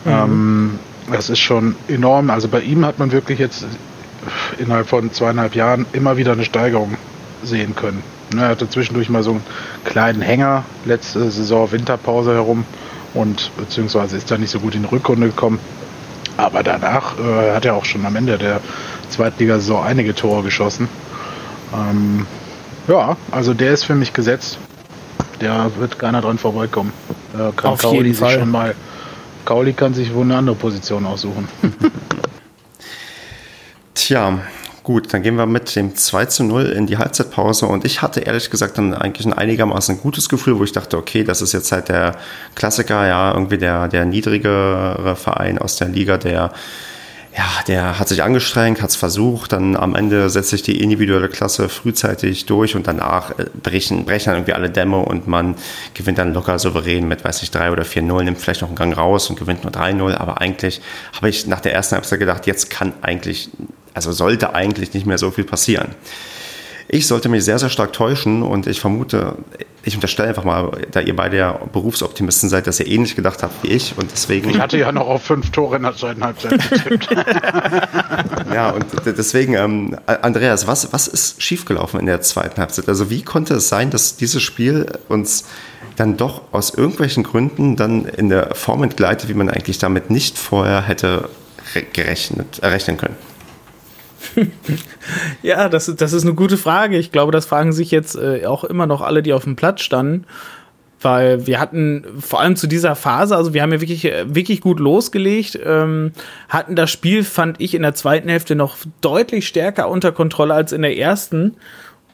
[0.05, 0.11] Mhm.
[0.11, 0.79] Ähm,
[1.11, 2.31] das ist schon enorm.
[2.31, 3.67] Also bei ihm hat man wirklich jetzt
[4.59, 6.97] innerhalb von zweieinhalb Jahren immer wieder eine Steigerung
[7.43, 8.03] sehen können.
[8.33, 9.43] Ne, er hatte zwischendurch mal so einen
[9.85, 12.65] kleinen Hänger, letzte Saison Winterpause herum
[13.15, 15.59] und beziehungsweise ist da nicht so gut in die Rückrunde gekommen.
[16.39, 18.61] Aber danach äh, hat er auch schon am Ende der
[19.11, 20.89] Zweitligasaison einige Tore geschossen.
[21.75, 22.27] Ähm,
[22.89, 24.59] ja, also der ist für mich gesetzt.
[25.43, 26.93] Der wird keiner dran vorbeikommen.
[27.37, 28.39] Da kann Auf Kauli jeden Fall.
[28.39, 28.75] schon mal.
[29.45, 31.49] Kauli kann sich wohl eine andere Position aussuchen.
[33.95, 34.39] Tja,
[34.83, 38.19] Gut, dann gehen wir mit dem 2 zu 0 in die Halbzeitpause und ich hatte
[38.19, 41.71] ehrlich gesagt dann eigentlich ein einigermaßen gutes Gefühl, wo ich dachte, okay, das ist jetzt
[41.71, 42.17] halt der
[42.57, 46.51] Klassiker, ja, irgendwie der, der niedrigere Verein aus der Liga, der
[47.37, 51.29] ja, der hat sich angestrengt, hat es versucht, dann am Ende setzt sich die individuelle
[51.29, 55.57] Klasse frühzeitig durch und danach äh, brechen, brechen dann irgendwie alle Dämme und man
[55.95, 58.97] gewinnt dann locker souverän mit, weiß ich, 3 oder 4-0, nimmt vielleicht noch einen Gang
[58.97, 60.81] raus und gewinnt nur 3-0, aber eigentlich
[61.17, 63.51] habe ich nach der ersten Halbzeit gedacht, jetzt kann eigentlich
[63.95, 65.95] also sollte eigentlich nicht mehr so viel passieren.
[66.89, 69.37] Ich sollte mich sehr, sehr stark täuschen und ich vermute,
[69.85, 73.63] ich unterstelle einfach mal, da ihr beide ja Berufsoptimisten seid, dass ihr ähnlich gedacht habt
[73.63, 74.51] wie ich und deswegen.
[74.51, 77.09] Ich hatte ja noch auf fünf Tore in der zweiten Halbzeit getippt.
[78.55, 82.89] ja, und deswegen, ähm, Andreas, was, was ist schiefgelaufen in der zweiten Halbzeit?
[82.89, 85.45] Also, wie konnte es sein, dass dieses Spiel uns
[85.97, 90.39] dann doch aus irgendwelchen Gründen dann in der Form entgleitet, wie man eigentlich damit nicht
[90.39, 91.29] vorher hätte
[91.93, 93.17] gerechnet, errechnen können?
[95.43, 96.99] ja, das, das ist eine gute Frage.
[96.99, 99.83] Ich glaube, das fragen sich jetzt äh, auch immer noch alle, die auf dem Platz
[99.83, 100.25] standen.
[101.01, 104.61] Weil wir hatten vor allem zu dieser Phase, also wir haben ja wirklich, äh, wirklich
[104.61, 106.13] gut losgelegt, ähm,
[106.49, 110.71] hatten das Spiel, fand ich, in der zweiten Hälfte noch deutlich stärker unter Kontrolle als
[110.71, 111.57] in der ersten.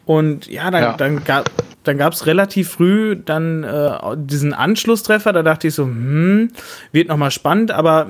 [0.07, 0.97] Und ja, dann, ja.
[0.97, 1.51] dann gab
[1.89, 5.33] dann gab es relativ früh dann äh, diesen Anschlusstreffer.
[5.33, 6.51] Da dachte ich so, hm,
[6.93, 7.71] wird nochmal spannend.
[7.71, 8.09] Aber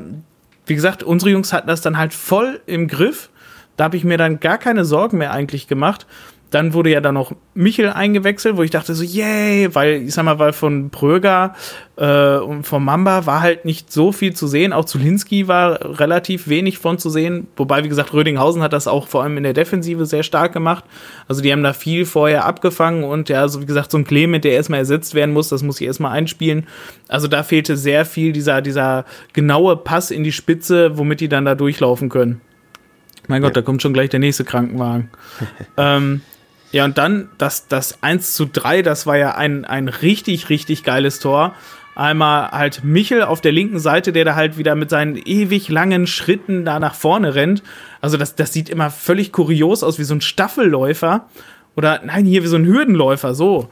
[0.66, 3.30] wie gesagt, unsere Jungs hatten das dann halt voll im Griff.
[3.78, 6.06] Da habe ich mir dann gar keine Sorgen mehr eigentlich gemacht.
[6.50, 10.24] Dann wurde ja dann noch Michel eingewechselt, wo ich dachte so, yay, weil, ich sag
[10.24, 11.54] mal, weil von Pröger
[11.96, 14.72] äh, und von Mamba war halt nicht so viel zu sehen.
[14.72, 17.46] Auch Zulinski war relativ wenig von zu sehen.
[17.56, 20.84] Wobei, wie gesagt, Rödinghausen hat das auch vor allem in der Defensive sehr stark gemacht.
[21.28, 24.42] Also die haben da viel vorher abgefangen und ja, so wie gesagt, so ein Clement,
[24.42, 26.66] der erstmal ersetzt werden muss, das muss ich erstmal einspielen.
[27.06, 31.44] Also da fehlte sehr viel dieser, dieser genaue Pass in die Spitze, womit die dann
[31.44, 32.40] da durchlaufen können.
[33.28, 33.60] Mein Gott, ja.
[33.60, 35.10] da kommt schon gleich der nächste Krankenwagen.
[35.76, 36.22] ähm,
[36.72, 40.82] ja, und dann das, das 1 zu 3, das war ja ein, ein richtig, richtig
[40.82, 41.54] geiles Tor.
[41.94, 46.06] Einmal halt Michel auf der linken Seite, der da halt wieder mit seinen ewig langen
[46.06, 47.62] Schritten da nach vorne rennt.
[48.00, 51.28] Also das, das sieht immer völlig kurios aus, wie so ein Staffelläufer.
[51.74, 53.70] Oder nein, hier wie so ein Hürdenläufer, so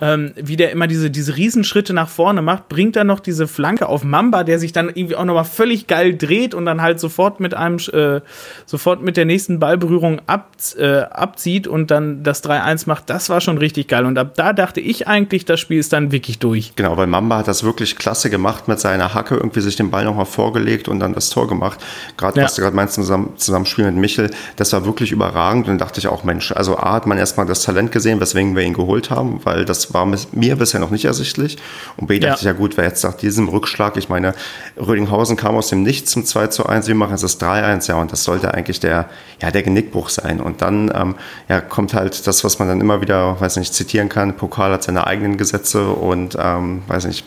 [0.00, 3.88] ähm, wie der immer diese, diese Riesenschritte nach vorne macht, bringt dann noch diese Flanke
[3.88, 7.40] auf Mamba, der sich dann irgendwie auch nochmal völlig geil dreht und dann halt sofort
[7.40, 8.20] mit einem, äh,
[8.66, 13.08] sofort mit der nächsten Ballberührung ab, äh, abzieht und dann das 3-1 macht.
[13.08, 14.04] Das war schon richtig geil.
[14.04, 16.74] Und ab da dachte ich eigentlich, das Spiel ist dann wirklich durch.
[16.76, 20.04] Genau, weil Mamba hat das wirklich klasse gemacht mit seiner Hacke, irgendwie sich den Ball
[20.04, 21.82] nochmal vorgelegt und dann das Tor gemacht.
[22.16, 22.44] Gerade, ja.
[22.44, 25.66] was du gerade meinst, zusammen, Zusammenspiel mit Michel, das war wirklich überragend.
[25.66, 28.54] Und dann dachte ich auch, Mensch, also A hat man erstmal das Talent gesehen, weswegen
[28.54, 31.56] wir ihn geholt haben, weil das war mir bisher noch nicht ersichtlich.
[31.96, 32.34] Und B dachte ja.
[32.36, 34.34] ich, ja gut, wer jetzt nach diesem Rückschlag, ich meine,
[34.76, 37.96] Rödinghausen kam aus dem Nichts zum 2 zu 1, wir machen jetzt das 3-1, ja,
[37.96, 39.08] und das sollte eigentlich der,
[39.40, 40.40] ja, der Genickbruch sein.
[40.40, 41.14] Und dann, ähm,
[41.48, 44.82] ja, kommt halt das, was man dann immer wieder, weiß nicht, zitieren kann, Pokal hat
[44.82, 47.24] seine eigenen Gesetze und, ähm, weiß nicht,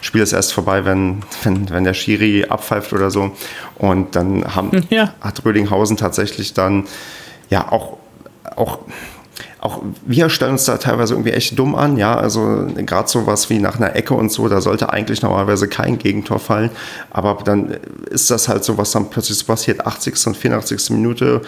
[0.00, 3.32] Spiel ist erst vorbei, wenn, wenn, wenn der Schiri abpfeift oder so.
[3.76, 5.14] Und dann haben, ja.
[5.20, 6.84] hat Rödinghausen tatsächlich dann,
[7.50, 7.98] ja, auch,
[8.56, 8.80] auch
[9.64, 13.48] auch wir stellen uns da teilweise irgendwie echt dumm an, ja, also gerade so was
[13.48, 16.70] wie nach einer Ecke und so, da sollte eigentlich normalerweise kein Gegentor fallen,
[17.10, 17.74] aber dann
[18.10, 20.26] ist das halt so, was dann plötzlich passiert, 80.
[20.26, 20.90] und 84.
[20.90, 21.40] Minute,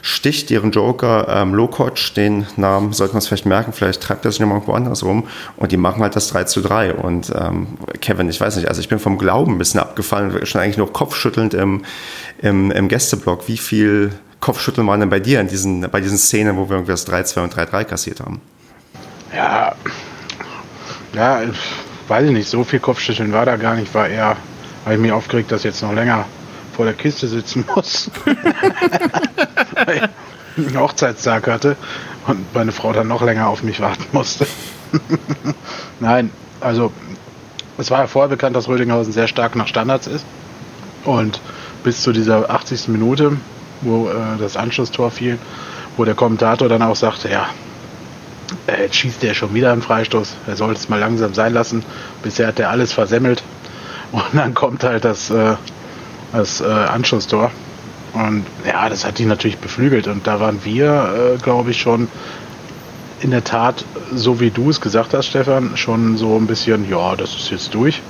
[0.00, 4.30] sticht ihren Joker ähm, Lokoc, den Namen sollte man es vielleicht merken, vielleicht treibt er
[4.30, 7.66] sich nochmal irgendwo anders rum und die machen halt das 3 zu 3 und ähm,
[8.00, 10.90] Kevin, ich weiß nicht, also ich bin vom Glauben ein bisschen abgefallen, schon eigentlich nur
[10.90, 11.84] kopfschüttelnd im,
[12.40, 16.56] im, im Gästeblock, wie viel Kopfschütteln waren denn bei dir in diesen, bei diesen Szenen,
[16.56, 18.40] wo wir irgendwie das 3-2 und 3-3 kassiert haben?
[19.34, 19.74] Ja,
[21.12, 21.42] ja,
[22.06, 24.36] weiß ich nicht, so viel Kopfschütteln war da gar nicht, war eher,
[24.84, 26.24] habe ich mich aufgeregt, dass ich jetzt noch länger
[26.74, 28.10] vor der Kiste sitzen muss.
[28.24, 30.10] Weil
[30.56, 31.76] ich einen Hochzeitstag hatte
[32.26, 34.46] und meine Frau dann noch länger auf mich warten musste.
[36.00, 36.92] Nein, also
[37.78, 40.24] es war ja vorher bekannt, dass Rödinghausen sehr stark nach Standards ist.
[41.04, 41.40] Und
[41.84, 42.88] bis zu dieser 80.
[42.88, 43.36] Minute,
[43.82, 45.38] wo äh, das Anschlusstor fiel,
[45.96, 47.48] wo der Kommentator dann auch sagte, ja,
[48.66, 50.36] äh, jetzt schießt der schon wieder einen Freistoß.
[50.46, 51.84] Er sollte es mal langsam sein lassen.
[52.22, 53.42] Bisher hat er alles versemmelt.
[54.12, 55.54] Und dann kommt halt das, äh,
[56.32, 57.50] das äh, Anschlusstor.
[58.14, 60.06] Und ja, das hat die natürlich beflügelt.
[60.06, 62.08] Und da waren wir, äh, glaube ich, schon
[63.20, 67.16] in der Tat, so wie du es gesagt hast, Stefan, schon so ein bisschen, ja,
[67.16, 68.00] das ist jetzt durch.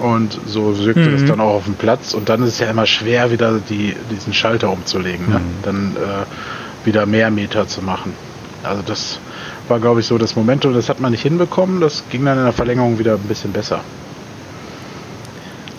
[0.00, 1.14] Und so wirkte mhm.
[1.14, 2.14] es dann auch auf dem Platz.
[2.14, 5.28] Und dann ist es ja immer schwer, wieder die, diesen Schalter umzulegen.
[5.28, 5.38] Ne?
[5.38, 5.44] Mhm.
[5.62, 8.14] Dann äh, wieder mehr Meter zu machen.
[8.62, 9.20] Also das
[9.68, 10.74] war, glaube ich, so das Momentum.
[10.74, 11.80] Das hat man nicht hinbekommen.
[11.80, 13.80] Das ging dann in der Verlängerung wieder ein bisschen besser.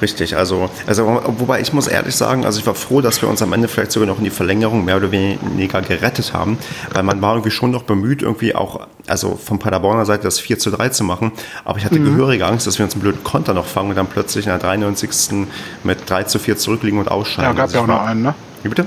[0.02, 3.42] Richtig, also, also wobei ich muss ehrlich sagen, also ich war froh, dass wir uns
[3.42, 6.58] am Ende vielleicht sogar noch in die Verlängerung mehr oder weniger gerettet haben,
[6.94, 10.58] weil man war irgendwie schon noch bemüht, irgendwie auch, also von Paderborner Seite das 4
[10.58, 11.32] zu 3 zu machen,
[11.66, 12.16] aber ich hatte mhm.
[12.16, 14.60] gehörige Angst, dass wir uns einen blöden Konter noch fangen und dann plötzlich in der
[14.60, 15.48] 93.
[15.84, 17.52] mit 3 zu 4 zurückliegen und ausscheiden.
[17.52, 18.36] Ja, gab also ja auch noch einen, ne?
[18.64, 18.86] Wie bitte?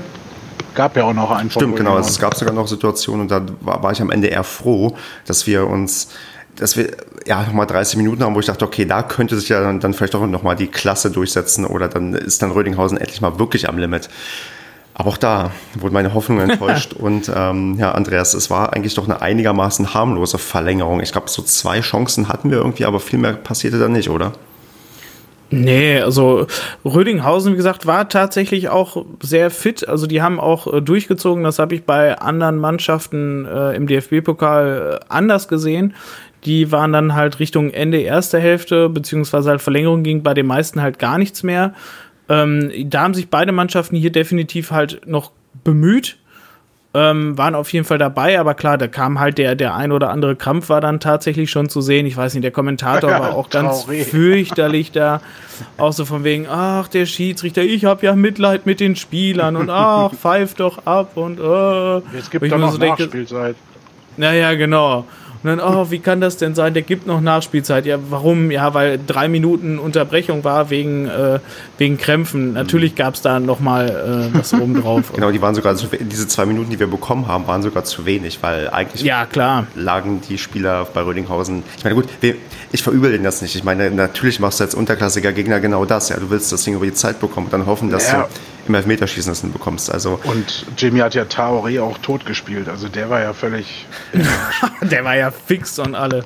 [0.75, 1.49] gab ja auch noch einen.
[1.49, 1.95] Stimmt, genau.
[1.95, 4.95] Also es gab sogar noch Situationen und da war, war, ich am Ende eher froh,
[5.25, 6.09] dass wir uns
[6.55, 6.89] dass wir
[7.25, 9.93] ja nochmal 30 Minuten haben, wo ich dachte, okay, da könnte sich ja dann, dann
[9.93, 13.77] vielleicht auch nochmal die Klasse durchsetzen oder dann ist dann Rödinghausen endlich mal wirklich am
[13.77, 14.09] Limit.
[14.93, 16.93] Aber auch da wurde meine Hoffnung enttäuscht.
[16.93, 21.01] und ähm, ja, Andreas, es war eigentlich doch eine einigermaßen harmlose Verlängerung.
[21.01, 24.33] Ich glaube, so zwei Chancen hatten wir irgendwie, aber viel mehr passierte da nicht, oder?
[25.51, 26.47] Nee, also
[26.83, 29.87] Rödinghausen, wie gesagt, war tatsächlich auch sehr fit.
[29.87, 31.43] Also die haben auch äh, durchgezogen.
[31.43, 35.93] Das habe ich bei anderen Mannschaften äh, im DFB-Pokal äh, anders gesehen
[36.45, 40.81] die waren dann halt Richtung Ende erster Hälfte, beziehungsweise halt Verlängerung ging bei den meisten
[40.81, 41.73] halt gar nichts mehr.
[42.29, 45.31] Ähm, da haben sich beide Mannschaften hier definitiv halt noch
[45.63, 46.17] bemüht,
[46.95, 50.09] ähm, waren auf jeden Fall dabei, aber klar, da kam halt der, der ein oder
[50.11, 52.05] andere Krampf war dann tatsächlich schon zu sehen.
[52.05, 55.21] Ich weiß nicht, der Kommentator war auch ganz fürchterlich da.
[55.77, 59.69] Auch so von wegen, ach, der Schiedsrichter, ich habe ja Mitleid mit den Spielern und
[59.69, 62.15] ach, pfeift doch ab und äh.
[62.15, 63.55] Jetzt gibt es doch noch so Nachspielzeit.
[64.17, 65.05] Naja, genau.
[65.45, 66.73] Und dann, oh, wie kann das denn sein?
[66.73, 67.85] Der gibt noch Nachspielzeit.
[67.85, 68.49] Ja, warum?
[68.49, 71.37] Ja, weil drei Minuten Unterbrechung war wegen, äh,
[71.77, 72.53] wegen Krämpfen.
[72.53, 75.11] Natürlich gab es da nochmal äh, was oben drauf.
[75.13, 78.39] genau, die waren sogar, diese zwei Minuten, die wir bekommen haben, waren sogar zu wenig,
[78.41, 79.67] weil eigentlich ja, klar.
[79.75, 81.61] lagen die Spieler bei Rödinghausen.
[81.77, 82.07] Ich meine, gut,
[82.71, 83.55] ich verübel denen das nicht.
[83.55, 86.09] Ich meine, natürlich machst du als unterklassiger Gegner genau das.
[86.09, 88.23] Ja, du willst das Ding über die Zeit bekommen und dann hoffen, dass ja.
[88.23, 89.91] du im Elfmeterschießen das hinbekommst.
[89.91, 92.67] Also und Jimmy hat ja Taori auch tot gespielt.
[92.69, 93.85] Also der war ja völlig.
[94.81, 96.23] der war ja fix und alle.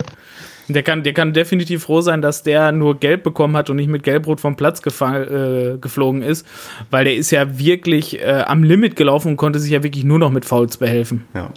[0.69, 3.89] Der kann, der kann definitiv froh sein, dass der nur gelb bekommen hat und nicht
[3.89, 6.45] mit Gelbrot vom Platz äh, geflogen ist,
[6.91, 10.19] weil der ist ja wirklich äh, am Limit gelaufen und konnte sich ja wirklich nur
[10.19, 11.25] noch mit Fouls behelfen.
[11.33, 11.49] Ja.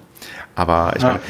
[0.55, 1.21] Aber ich, meine,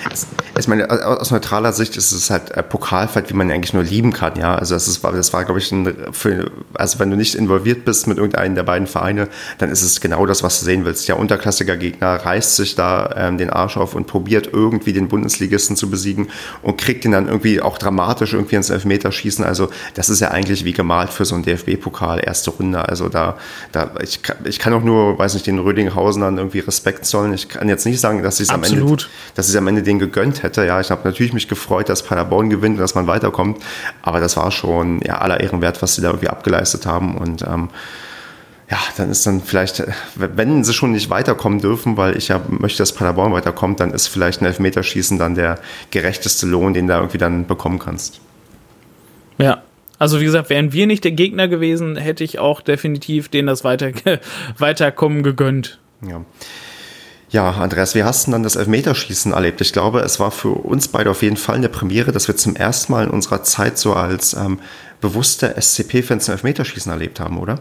[0.59, 3.85] ich meine, aus neutraler Sicht ist es halt ein Pokalfight, wie man ihn eigentlich nur
[3.85, 4.57] lieben kann, ja.
[4.57, 8.09] Also das, ist, das war, glaube ich, ein, für, also wenn du nicht involviert bist
[8.09, 9.29] mit irgendeinem der beiden Vereine,
[9.59, 11.07] dann ist es genau das, was du sehen willst.
[11.07, 15.77] Der unterklassige Gegner reißt sich da ähm, den Arsch auf und probiert irgendwie den Bundesligisten
[15.77, 16.29] zu besiegen
[16.63, 19.45] und kriegt ihn dann irgendwie auch dramatisch irgendwie ins Elfmeterschießen.
[19.45, 22.89] Also das ist ja eigentlich wie gemalt für so einen DFB-Pokal, erste Runde.
[22.89, 23.39] Also da,
[23.71, 27.33] da ich, ich kann auch nur, weiß nicht, den Rödinghausen dann irgendwie Respekt zollen.
[27.33, 28.82] Ich kann jetzt nicht sagen, dass sie es am Ende
[29.35, 30.65] dass ich am Ende den gegönnt hätte.
[30.65, 33.63] Ja, ich habe natürlich mich gefreut, dass Paderborn gewinnt und dass man weiterkommt.
[34.03, 37.17] Aber das war schon ja, aller Ehren wert, was sie da irgendwie abgeleistet haben.
[37.17, 37.71] Und ähm,
[38.71, 39.83] ja, dann ist dann vielleicht,
[40.17, 44.09] wenn sie schon nicht weiterkommen dürfen, weil ich ja möchte, dass Paderborn weiterkommt, dann ist
[44.09, 45.59] vielleicht ein Elfmeterschießen dann der
[45.91, 48.21] gerechteste Lohn, den du da irgendwie dann bekommen kannst.
[49.39, 49.63] Ja,
[49.99, 53.63] also wie gesagt, wären wir nicht der Gegner gewesen, hätte ich auch definitiv denen das
[53.63, 53.93] weiter,
[54.59, 55.79] Weiterkommen gegönnt.
[56.01, 56.25] Ja.
[57.33, 59.63] Ja, Andreas, wie hast du dann das Elfmeterschießen erlebt?
[59.63, 62.55] Ich glaube, es war für uns beide auf jeden Fall eine Premiere, dass wir zum
[62.55, 64.59] ersten Mal in unserer Zeit so als ähm,
[65.01, 67.59] bewusste SCP-Fans ein Elfmeterschießen erlebt haben, oder?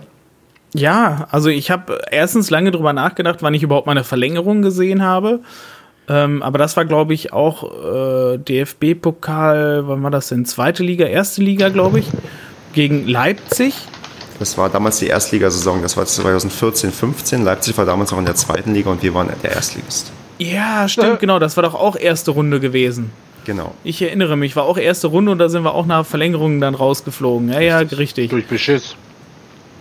[0.73, 5.03] Ja, also ich habe erstens lange drüber nachgedacht, wann ich überhaupt mal eine Verlängerung gesehen
[5.03, 5.39] habe.
[6.09, 10.45] Ähm, aber das war, glaube ich, auch äh, DFB-Pokal, wann war das denn?
[10.45, 12.07] Zweite Liga, erste Liga, glaube ich,
[12.73, 13.75] gegen Leipzig.
[14.41, 17.43] Das war damals die Erstligasaison, das war 2014, 15.
[17.43, 20.11] Leipzig war damals noch in der zweiten Liga und wir waren der Erstligist.
[20.39, 21.37] Ja, stimmt, genau.
[21.37, 23.11] Das war doch auch erste Runde gewesen.
[23.45, 23.75] Genau.
[23.83, 26.73] Ich erinnere mich, war auch erste Runde und da sind wir auch nach Verlängerungen dann
[26.73, 27.49] rausgeflogen.
[27.49, 28.31] Ja, ja, richtig.
[28.31, 28.95] Durch Beschiss.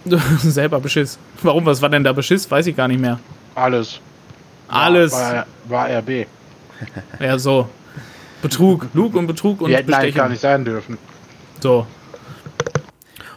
[0.42, 1.18] Selber Beschiss.
[1.42, 1.64] Warum?
[1.64, 2.50] Was war denn da Beschiss?
[2.50, 3.18] Weiß ich gar nicht mehr.
[3.54, 3.98] Alles.
[4.68, 5.12] Alles.
[5.12, 6.26] War, war, war RB.
[7.18, 7.66] Ja, so.
[8.42, 8.88] Betrug.
[8.92, 10.98] Lug und Betrug und Die hätten eigentlich gar nicht sein dürfen.
[11.60, 11.86] So.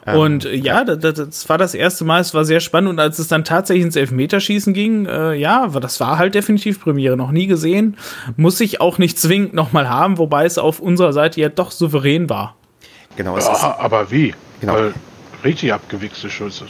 [0.06, 3.00] Ähm, und äh, ja, das, das, war das erste Mal, es war sehr spannend und
[3.00, 7.32] als es dann tatsächlich ins Elfmeterschießen ging, äh, ja, das war halt definitiv Premiere, noch
[7.32, 7.98] nie gesehen,
[8.36, 12.30] muss ich auch nicht zwingend nochmal haben, wobei es auf unserer Seite ja doch souverän
[12.30, 12.56] war.
[13.16, 13.38] Genau.
[13.38, 14.34] Es ja, aber wie?
[14.60, 14.74] Genau.
[14.74, 14.94] Weil
[15.44, 16.66] richtig abgewichste Schüsse.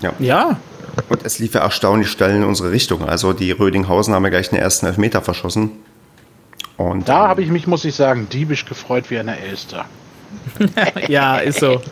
[0.00, 0.12] Ja.
[0.18, 0.60] ja.
[1.08, 3.08] Und es lief ja erstaunlich schnell in unsere Richtung.
[3.08, 5.72] Also die Rödinghausen haben ja gleich den ersten Elfmeter verschossen.
[6.76, 9.86] Und da habe ich mich, muss ich sagen, diebisch gefreut wie eine Elster.
[11.08, 11.82] ja, ist so.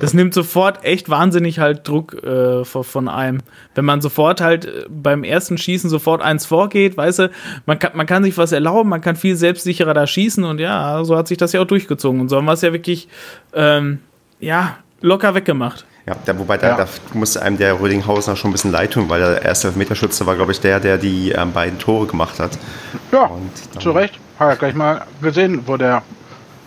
[0.00, 3.40] Das nimmt sofort echt wahnsinnig halt Druck äh, von einem.
[3.74, 7.30] Wenn man sofort halt äh, beim ersten Schießen sofort eins vorgeht, weißt du,
[7.64, 11.02] man kann, man kann sich was erlauben, man kann viel selbstsicherer da schießen und ja,
[11.04, 12.20] so hat sich das ja auch durchgezogen.
[12.20, 13.08] Und so haben wir es ja wirklich,
[13.54, 14.00] ähm,
[14.38, 15.86] ja, locker weggemacht.
[16.06, 16.76] Ja, da, wobei da, ja.
[16.76, 20.36] da musste einem der Rödinghausener schon ein bisschen leid tun, weil der erste Elfmeterschütze war,
[20.36, 22.56] glaube ich, der, der die ähm, beiden Tore gemacht hat.
[23.10, 23.30] Ja,
[23.80, 24.14] zu Recht.
[24.38, 26.02] Hat er gleich mal gesehen, wo der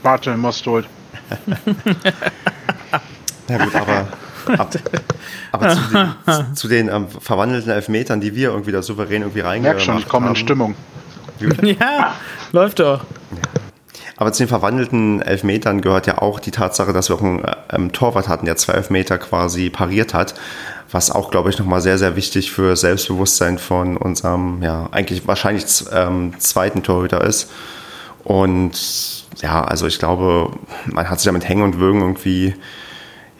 [0.03, 0.87] Bartel Most holt.
[3.49, 4.07] ja gut, aber,
[4.57, 4.75] ab,
[5.51, 9.75] aber zu den, zu den ähm, verwandelten Elfmetern, die wir irgendwie da souverän irgendwie reingemacht
[9.75, 10.75] Merk schon, ich komme in Stimmung.
[11.61, 12.15] ja,
[12.51, 13.03] läuft doch.
[13.31, 13.61] Ja.
[14.19, 17.93] Aber zu den verwandelten Elfmetern gehört ja auch die Tatsache, dass wir auch einen ähm,
[17.93, 20.35] Torwart hatten, der zwei Elfmeter quasi pariert hat.
[20.91, 25.63] Was auch, glaube ich, nochmal sehr, sehr wichtig für Selbstbewusstsein von unserem, ja, eigentlich wahrscheinlich
[25.93, 27.49] ähm, zweiten Torhüter ist.
[28.25, 30.51] Und ja, also ich glaube,
[30.87, 32.55] man hat sich damit Hängen und Würgen irgendwie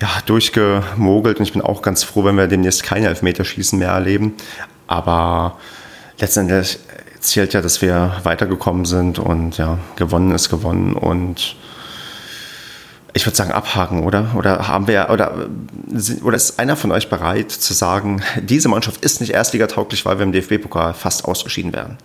[0.01, 4.35] ja, durchgemogelt und ich bin auch ganz froh, wenn wir demnächst keine Elfmeterschießen mehr erleben.
[4.87, 5.57] Aber
[6.19, 6.79] letztendlich
[7.19, 11.55] zählt ja, dass wir weitergekommen sind und ja, gewonnen ist gewonnen und
[13.13, 14.35] ich würde sagen, abhaken, oder?
[14.35, 15.47] Oder haben wir, oder,
[16.23, 20.23] oder ist einer von euch bereit zu sagen, diese Mannschaft ist nicht erstligatauglich, weil wir
[20.23, 21.97] im DFB-Pokal fast ausgeschieden wären?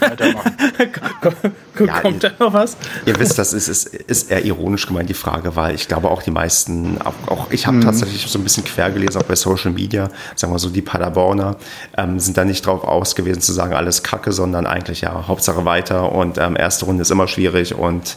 [0.00, 0.56] Weitermachen.
[1.86, 2.76] ja, Kommt da noch was?
[3.06, 6.22] Ihr wisst, das ist, ist, ist eher ironisch gemeint, die Frage, weil ich glaube auch
[6.22, 7.82] die meisten, auch, auch ich habe mhm.
[7.82, 11.56] tatsächlich so ein bisschen quer gelesen, auch bei Social Media, sagen wir so, die Paderborner
[11.96, 15.64] ähm, sind da nicht drauf aus gewesen zu sagen, alles Kacke, sondern eigentlich ja, Hauptsache
[15.64, 18.16] weiter und ähm, erste Runde ist immer schwierig und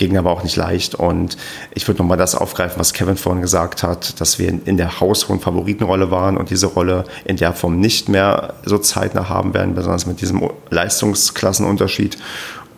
[0.00, 0.96] Gegner war auch nicht leicht.
[0.96, 1.36] Und
[1.74, 5.38] ich würde nochmal das aufgreifen, was Kevin vorhin gesagt hat, dass wir in der haushohen
[5.38, 10.06] Favoritenrolle waren und diese Rolle in der Form nicht mehr so zeitnah haben werden, besonders
[10.06, 12.16] mit diesem Leistungsklassenunterschied.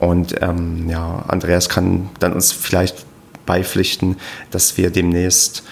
[0.00, 3.06] Und ähm, ja, Andreas kann dann uns vielleicht
[3.46, 4.16] beipflichten,
[4.50, 5.62] dass wir demnächst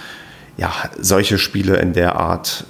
[0.57, 2.65] ja, solche Spiele in der Art,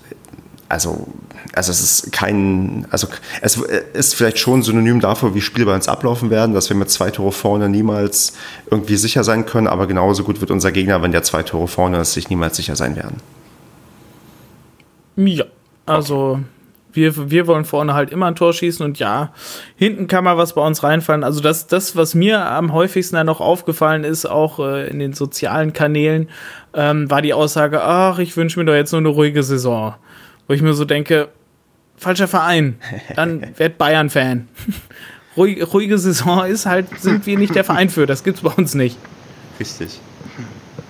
[0.70, 1.06] also
[1.52, 3.08] also es ist kein, also
[3.40, 6.90] es ist vielleicht schon synonym dafür, wie Spiele bei uns ablaufen werden, dass wir mit
[6.90, 8.34] zwei Tore vorne niemals
[8.70, 11.98] irgendwie sicher sein können, aber genauso gut wird unser Gegner, wenn der zwei Tore vorne
[11.98, 13.16] ist, sich niemals sicher sein werden.
[15.16, 15.44] Ja,
[15.86, 16.40] also
[16.92, 19.32] wir, wir wollen vorne halt immer ein Tor schießen und ja,
[19.76, 21.24] hinten kann mal was bei uns reinfallen.
[21.24, 25.12] Also das, das was mir am häufigsten dann noch aufgefallen ist, auch äh, in den
[25.12, 26.28] sozialen Kanälen,
[26.74, 29.94] ähm, war die Aussage, ach, ich wünsche mir doch jetzt nur eine ruhige Saison.
[30.50, 31.28] Wo ich mir so denke,
[31.96, 32.80] falscher Verein.
[33.14, 34.48] Dann werd Bayern-Fan.
[35.36, 38.04] Ruhig, ruhige Saison ist halt, sind wir nicht der Verein für.
[38.04, 38.98] Das gibt's bei uns nicht.
[39.60, 40.00] Richtig.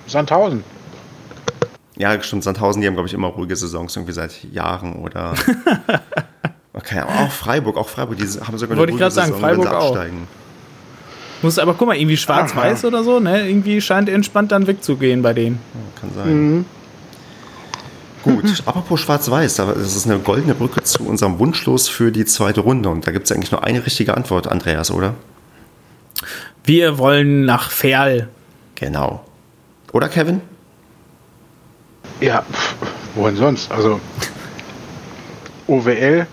[0.07, 0.63] Sandhausen.
[1.95, 2.43] Ja, stimmt.
[2.43, 5.35] Sandhausen, die haben, glaube ich, immer ruhige Saisons, irgendwie seit Jahren oder.
[6.73, 9.95] Okay, aber auch Freiburg, auch Freiburg, die haben sogar Wollte ich gerade sagen, Freiburg auch.
[11.41, 13.45] Muss aber guck mal, irgendwie schwarz-weiß oder so, ne?
[13.45, 15.59] Irgendwie scheint entspannt dann wegzugehen bei denen.
[15.73, 16.33] Ja, kann sein.
[16.33, 16.65] Mhm.
[18.23, 22.89] Gut, apropos Schwarz-Weiß, das ist eine goldene Brücke zu unserem Wunschlos für die zweite Runde.
[22.89, 25.15] Und da gibt es eigentlich nur eine richtige Antwort, Andreas, oder?
[26.63, 28.29] Wir wollen nach Ferl.
[28.75, 29.25] Genau.
[29.91, 30.41] Oder Kevin?
[32.19, 32.45] Ja,
[33.15, 33.71] wohin sonst?
[33.71, 33.99] Also
[35.67, 36.27] OWL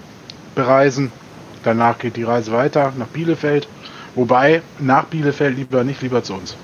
[0.55, 1.11] bereisen,
[1.65, 3.67] danach geht die Reise weiter nach Bielefeld.
[4.15, 6.57] Wobei, nach Bielefeld lieber nicht, lieber zu uns.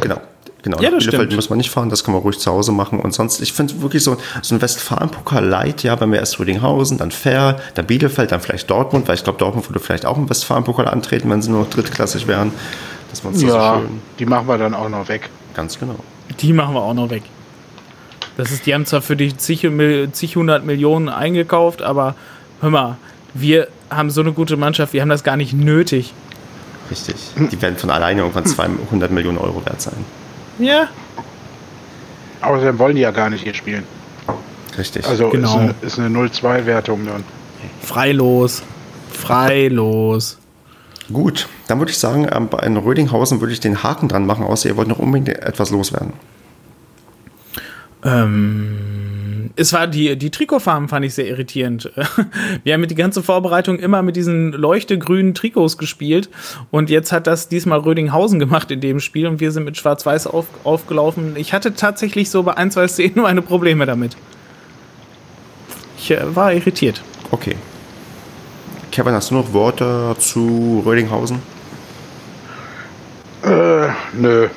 [0.00, 0.20] Genau.
[0.62, 1.36] Genau, ja, das Bielefeld stimmt.
[1.36, 3.00] muss man nicht fahren, das kann man ruhig zu Hause machen.
[3.00, 6.98] Und sonst, ich finde wirklich so, so ein Westfalen-Pokal light, ja, wenn wir erst Rödinghausen,
[6.98, 10.28] dann Fair, dann Bielefeld, dann vielleicht Dortmund, weil ich glaube, Dortmund würde vielleicht auch im
[10.28, 12.52] Westfalen-Pokal antreten, wenn sie nur noch drittklassig wären.
[13.10, 15.30] Dass wir uns ja, so schön die machen wir dann auch noch weg.
[15.54, 15.96] Ganz genau.
[16.40, 17.22] Die machen wir auch noch weg.
[18.36, 19.68] Das ist, die haben zwar für die zig,
[20.12, 22.14] zig hundert Millionen eingekauft, aber
[22.60, 22.96] hör mal,
[23.34, 26.12] wir haben so eine gute Mannschaft, wir haben das gar nicht nötig.
[26.90, 27.16] Richtig.
[27.36, 30.04] Die werden von alleine irgendwann 200 Millionen Euro wert sein.
[30.60, 30.88] Ja.
[32.42, 33.84] Außerdem wollen die ja gar nicht hier spielen.
[34.78, 35.06] Richtig.
[35.06, 35.70] Also Genau.
[35.82, 37.24] ist eine, eine 0-2-Wertung dann.
[37.82, 38.62] Freilos.
[39.12, 40.38] Freilos.
[41.12, 44.44] Gut, dann würde ich sagen, ähm, bei in Rödinghausen würde ich den Haken dran machen,
[44.44, 46.12] außer ihr wollt noch unbedingt etwas loswerden.
[48.04, 48.78] Ähm,
[49.56, 51.90] es war die, die Trikotfarben fand ich sehr irritierend.
[52.64, 56.30] Wir haben mit die ganze Vorbereitung immer mit diesen leuchtegrünen Trikots gespielt
[56.70, 60.26] und jetzt hat das diesmal Rödinghausen gemacht in dem Spiel und wir sind mit Schwarz-Weiß
[60.26, 61.36] auf, aufgelaufen.
[61.36, 64.16] Ich hatte tatsächlich so bei ein, zwei Szenen nur eine Probleme damit.
[65.98, 67.02] Ich äh, war irritiert.
[67.30, 67.56] Okay.
[68.90, 71.40] Kevin, hast du noch Worte zu Rödinghausen?
[73.42, 74.48] Äh, nö.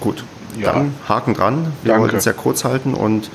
[0.00, 0.24] Gut,
[0.58, 0.72] Ja.
[0.72, 1.72] dann Haken dran.
[1.82, 2.02] Wir Danke.
[2.02, 3.30] wollten es ja kurz halten und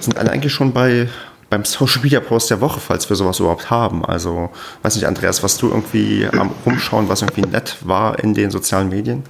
[0.00, 1.08] sind alle eigentlich schon bei
[1.52, 4.06] beim Social Media Post der Woche, falls wir sowas überhaupt haben.
[4.06, 4.48] Also,
[4.82, 8.88] weiß nicht, Andreas, was du irgendwie am Rumschauen, was irgendwie nett war in den sozialen
[8.88, 9.22] Medien?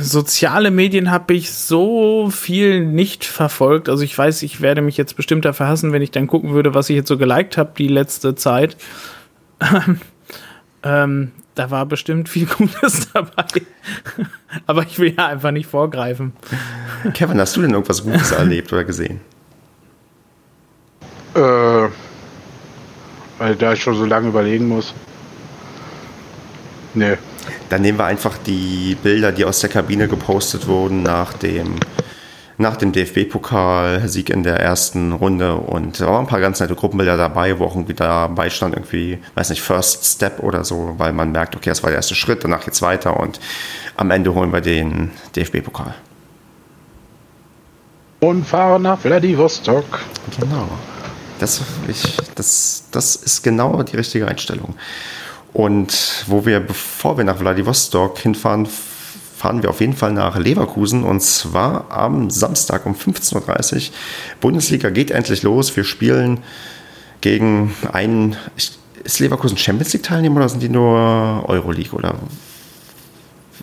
[0.00, 3.88] Soziale Medien habe ich so viel nicht verfolgt.
[3.88, 6.74] Also ich weiß, ich werde mich jetzt bestimmt dafür hassen, wenn ich dann gucken würde,
[6.74, 8.76] was ich jetzt so geliked habe die letzte Zeit.
[10.82, 11.30] ähm,
[11.60, 13.44] da war bestimmt viel Gutes dabei.
[14.66, 16.32] Aber ich will ja einfach nicht vorgreifen.
[17.12, 19.20] Kevin, hast du denn irgendwas Gutes erlebt oder gesehen?
[21.34, 21.88] Äh,
[23.38, 24.94] weil da ich schon so lange überlegen muss.
[26.94, 27.18] Nee.
[27.68, 31.76] Dann nehmen wir einfach die Bilder, die aus der Kabine gepostet wurden nach dem,
[32.60, 35.54] nach dem DFB-Pokal-Sieg in der ersten Runde.
[35.54, 39.18] Und da waren ein paar ganz nette Gruppenbilder dabei, wo auch irgendwie dabei stand, irgendwie,
[39.34, 42.44] weiß nicht, First Step oder so, weil man merkt, okay, das war der erste Schritt,
[42.44, 43.40] danach geht's weiter und
[43.96, 45.94] am Ende holen wir den DFB-Pokal.
[48.20, 50.00] Und fahren nach Vladivostok.
[50.38, 50.68] Genau.
[51.38, 54.74] Das, ich, das, das ist genau die richtige Einstellung.
[55.54, 58.68] Und wo wir, bevor wir nach Vladivostok hinfahren,
[59.40, 63.94] fahren wir auf jeden Fall nach Leverkusen und zwar am Samstag um 15.30 Uhr.
[64.42, 65.74] Bundesliga geht endlich los.
[65.76, 66.40] Wir spielen
[67.22, 68.36] gegen einen.
[69.02, 72.16] Ist Leverkusen Champions League Teilnehmer oder sind die nur Euroleague oder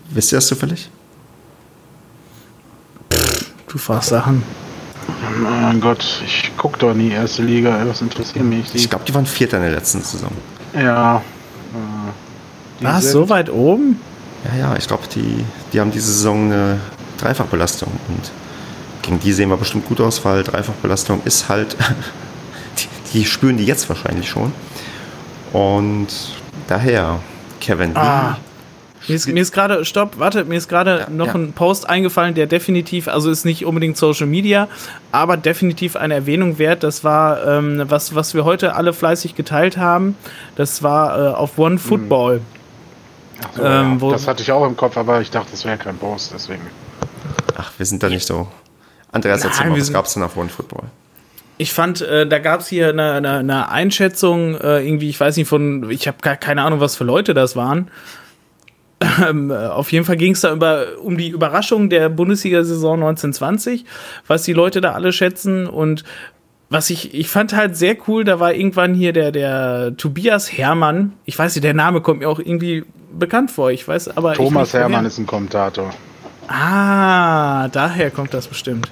[0.10, 0.90] wisst ihr das zufällig?
[3.68, 4.42] Du fragst Sachen.
[5.40, 7.86] Mein Gott, ich guck doch nie erste Liga.
[7.88, 8.72] Was interessiert mich?
[8.72, 10.32] Die, Ich glaube, die waren Vierter in der letzten Saison.
[10.74, 11.22] ja.
[12.82, 14.00] Äh, sind- so weit oben?
[14.46, 16.80] Ja, ja, ich glaube, die, die haben diese Saison eine
[17.20, 18.32] Dreifachbelastung und
[19.02, 21.76] gegen die sehen wir bestimmt gut aus, weil Dreifachbelastung ist halt,
[23.14, 24.52] die, die spüren die jetzt wahrscheinlich schon.
[25.54, 26.08] Und
[26.68, 27.20] daher,
[27.60, 28.38] Kevin, Ah.
[29.08, 31.36] Mir ist, mir ist gerade, stopp, warte, mir ist gerade Ja, noch ja.
[31.36, 34.68] ein Post eingefallen, der definitiv, also ist nicht unbedingt Social Media,
[35.14, 36.84] aber definitiv eine Erwähnung wert.
[36.84, 40.18] Das war, ähm, was, was wir heute alle fleißig geteilt haben.
[40.58, 42.42] Das war äh, auf One Football.
[42.44, 42.57] Ach
[43.56, 44.02] so, ähm, ja.
[44.02, 46.62] wo- das hatte ich auch im Kopf, aber ich dachte, das wäre kein Post, deswegen.
[47.58, 48.48] ach, wir sind da nicht so.
[49.12, 50.84] Andreas, erzähl Nein, mal, was gab es denn auf One Football?
[51.60, 55.38] Ich fand, äh, da gab es hier eine, eine, eine Einschätzung, äh, irgendwie, ich weiß
[55.38, 57.90] nicht von, ich habe keine Ahnung, was für Leute das waren.
[59.28, 63.86] Ähm, äh, auf jeden Fall ging es da über, um die Überraschung der Bundesliga-Saison 1920,
[64.28, 66.04] was die Leute da alle schätzen und
[66.70, 71.14] was ich, ich fand halt sehr cool, da war irgendwann hier der, der Tobias Hermann.
[71.26, 72.84] Ich weiß nicht, der Name kommt mir auch irgendwie
[73.18, 73.72] bekannt vor.
[73.72, 74.34] Ich weiß aber.
[74.34, 74.74] Thomas.
[74.74, 75.92] Hermann ist ein Kommentator.
[76.48, 78.90] Ah, daher kommt das bestimmt.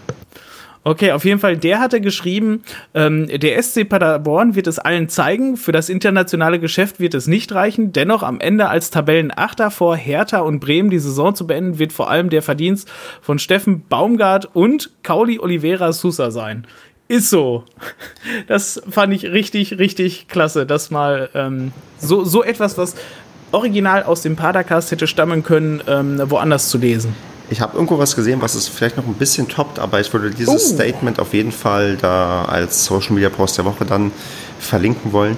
[0.88, 2.64] Okay, auf jeden Fall, der hatte geschrieben,
[2.94, 7.52] ähm, der SC Paderborn wird es allen zeigen, für das internationale Geschäft wird es nicht
[7.56, 11.92] reichen, dennoch am Ende als Tabellenachter vor Hertha und Bremen die Saison zu beenden, wird
[11.92, 12.88] vor allem der Verdienst
[13.20, 16.68] von Steffen Baumgart und Kauli Oliveira Sousa sein.
[17.08, 17.64] Ist so.
[18.48, 22.96] Das fand ich richtig, richtig klasse, dass mal ähm, so, so etwas, was
[23.56, 27.16] original aus dem Padercast hätte stammen können, ähm, woanders zu lesen.
[27.50, 30.32] Ich habe irgendwo was gesehen, was es vielleicht noch ein bisschen toppt, aber ich würde
[30.32, 30.74] dieses Oh.
[30.76, 34.12] Statement auf jeden Fall da als Social Media Post der Woche dann
[34.60, 35.38] verlinken wollen.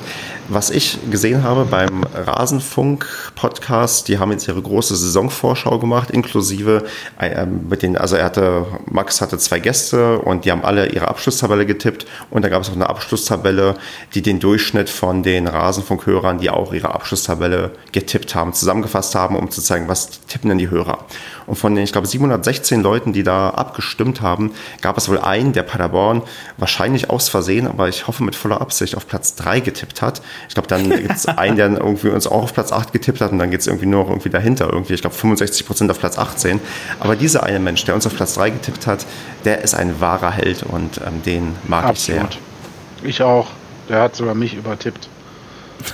[0.50, 6.86] Was ich gesehen habe beim Rasenfunk Podcast, die haben jetzt ihre große Saisonvorschau gemacht, inklusive
[7.20, 11.10] äh, mit den, also er hatte, Max hatte zwei Gäste und die haben alle ihre
[11.10, 13.76] Abschlusstabelle getippt und da gab es auch eine Abschlusstabelle,
[14.14, 19.52] die den Durchschnitt von den Rasenfunkhörern, die auch ihre Abschlusstabelle getippt haben, zusammengefasst haben, um
[19.52, 21.00] zu zeigen, was tippen denn die Hörer.
[21.46, 25.54] Und von den, ich glaube, 716 Leuten, die da abgestimmt haben, gab es wohl einen,
[25.54, 26.22] der Paderborn
[26.58, 30.22] wahrscheinlich aus Versehen, aber ich hoffe mit voller Absicht auf Platz 3 getippt hat.
[30.48, 33.32] Ich glaube, dann gibt es einen, der irgendwie uns auch auf Platz 8 getippt hat
[33.32, 34.94] und dann geht es irgendwie nur noch irgendwie dahinter irgendwie.
[34.94, 36.60] Ich glaube, 65 Prozent auf Platz 18.
[37.00, 39.06] Aber dieser eine Mensch, der uns auf Platz 3 getippt hat,
[39.46, 42.22] der ist ein wahrer Held und ähm, den mag ich sehr.
[42.22, 42.40] Absolut.
[43.04, 43.48] Ich auch.
[43.90, 45.08] Der hat sogar mich übertippt.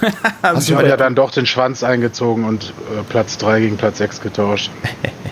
[0.42, 4.22] Hast du ja dann doch den Schwanz eingezogen und äh, Platz 3 gegen Platz 6
[4.22, 4.72] getauscht.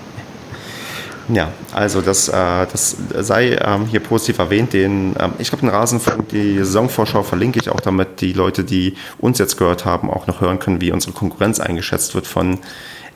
[1.29, 4.73] Ja, also das, äh, das sei ähm, hier positiv erwähnt.
[4.73, 8.95] Den, ähm, ich glaube, den Rasenfunk, die Saisonvorschau verlinke ich auch, damit die Leute, die
[9.19, 12.59] uns jetzt gehört haben, auch noch hören können, wie unsere Konkurrenz eingeschätzt wird von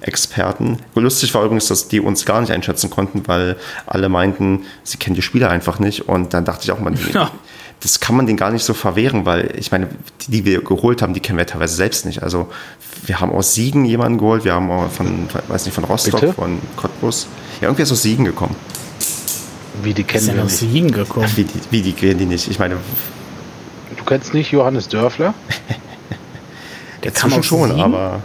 [0.01, 0.77] Experten.
[0.93, 5.15] Lustig war übrigens, dass die uns gar nicht einschätzen konnten, weil alle meinten, sie kennen
[5.15, 6.07] die Spieler einfach nicht.
[6.07, 7.31] Und dann dachte ich auch mal, ja.
[7.82, 9.89] Das kann man denen gar nicht so verwehren, weil ich meine,
[10.21, 12.23] die, die wir geholt haben, die kennen wir teilweise selbst nicht.
[12.23, 12.49] Also
[13.05, 16.34] wir haben aus Siegen jemanden geholt, wir haben von, weiß nicht, von Rostock, Bitte?
[16.34, 17.28] von Cottbus.
[17.61, 18.55] Ja, irgendwie ist aus Siegen gekommen.
[19.84, 21.30] Wie die kennen wir aus Siegen gekommen?
[21.36, 22.49] Wie die, wie die kennen die nicht?
[22.49, 22.78] Ich meine.
[23.95, 25.34] Du kennst nicht Johannes Dörfler?
[27.03, 27.82] der kam schon, Siegen?
[27.82, 28.21] aber.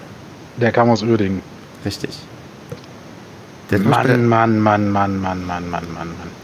[0.57, 1.43] Der kam aus Uerdingen.
[1.85, 2.11] Richtig.
[3.71, 6.40] Mann, Mann, Mann, Mann, Mann, Mann, Mann, Mann, Mann.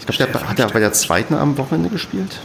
[0.00, 2.40] Ich glaube, der hat er bei der zweiten am Wochenende gespielt.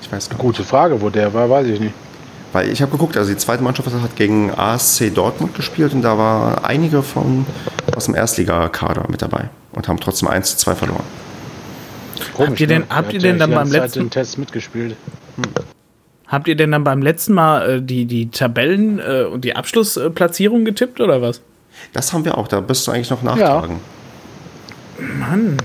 [0.00, 1.94] Ich weiß gar Gute Frage, wo der war, weiß ich nicht.
[2.52, 6.16] Weil ich habe geguckt, also die zweite Mannschaft hat gegen ASC Dortmund gespielt und da
[6.16, 7.44] waren einige von,
[7.96, 11.02] aus dem Erstligakader mit dabei und haben trotzdem 1 zu 2 verloren.
[12.34, 12.86] Komisch, habt ihr denn, ne?
[12.90, 14.96] habt ihr denn dann beim letzten Test mitgespielt?
[15.36, 15.44] Hm.
[16.28, 20.64] Habt ihr denn dann beim letzten Mal äh, die, die Tabellen äh, und die Abschlussplatzierung
[20.64, 21.40] getippt oder was?
[21.92, 23.76] Das haben wir auch, da bist du eigentlich noch nachtragen.
[23.76, 23.93] Ja.
[24.98, 25.56] Mann.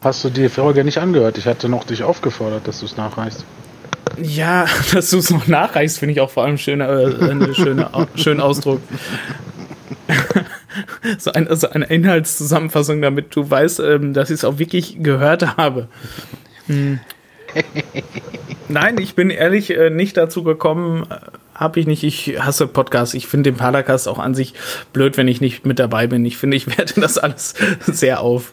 [0.00, 1.36] Hast du die Folge nicht angehört?
[1.38, 3.44] Ich hatte noch dich aufgefordert, dass du es nachreichst.
[4.20, 7.90] Ja, dass du es noch nachreichst, finde ich auch vor allem schöner, äh, eine schöne,
[8.14, 8.80] schönen Ausdruck.
[11.18, 15.56] so, ein, also eine Inhaltszusammenfassung, damit du weißt, ähm, dass ich es auch wirklich gehört
[15.56, 15.88] habe.
[16.66, 17.00] Hm.
[18.68, 21.06] Nein, ich bin ehrlich äh, nicht dazu gekommen,
[21.60, 22.02] habe ich nicht.
[22.02, 23.14] Ich hasse Podcasts.
[23.14, 24.54] Ich finde den Paracast auch an sich
[24.92, 26.24] blöd, wenn ich nicht mit dabei bin.
[26.24, 27.54] Ich finde, ich werte das alles
[27.86, 28.52] sehr auf.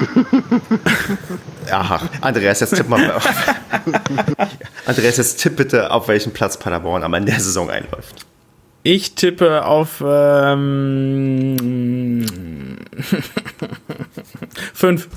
[1.70, 3.12] Aha, Andreas, jetzt tipp mal.
[3.12, 3.28] Auf.
[4.86, 8.26] Andreas, jetzt tipp bitte, auf welchen Platz Paderborn am Ende der Saison einläuft.
[8.82, 11.56] Ich tippe auf ähm,
[14.72, 15.08] fünf.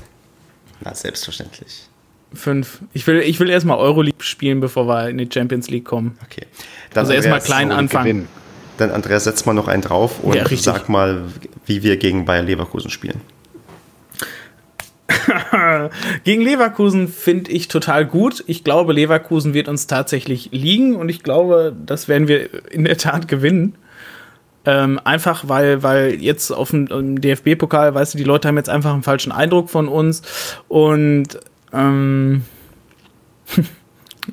[0.84, 1.88] Na, selbstverständlich.
[2.34, 2.80] Fünf.
[2.92, 6.18] Ich will, ich will erstmal Euroleague spielen, bevor wir in die Champions League kommen.
[6.24, 6.46] Okay.
[6.94, 8.04] Dann also erstmal klein anfangen.
[8.04, 8.28] Gewinnen.
[8.78, 11.22] Dann Andreas, setz mal noch einen drauf und ja, sag mal,
[11.66, 13.20] wie wir gegen Bayer Leverkusen spielen.
[16.24, 18.42] gegen Leverkusen finde ich total gut.
[18.46, 22.96] Ich glaube, Leverkusen wird uns tatsächlich liegen und ich glaube, das werden wir in der
[22.96, 23.76] Tat gewinnen.
[24.64, 28.92] Ähm, einfach weil, weil jetzt auf dem DFB-Pokal, weißt du, die Leute haben jetzt einfach
[28.92, 30.22] einen falschen Eindruck von uns
[30.68, 31.40] und
[31.72, 32.42] ähm,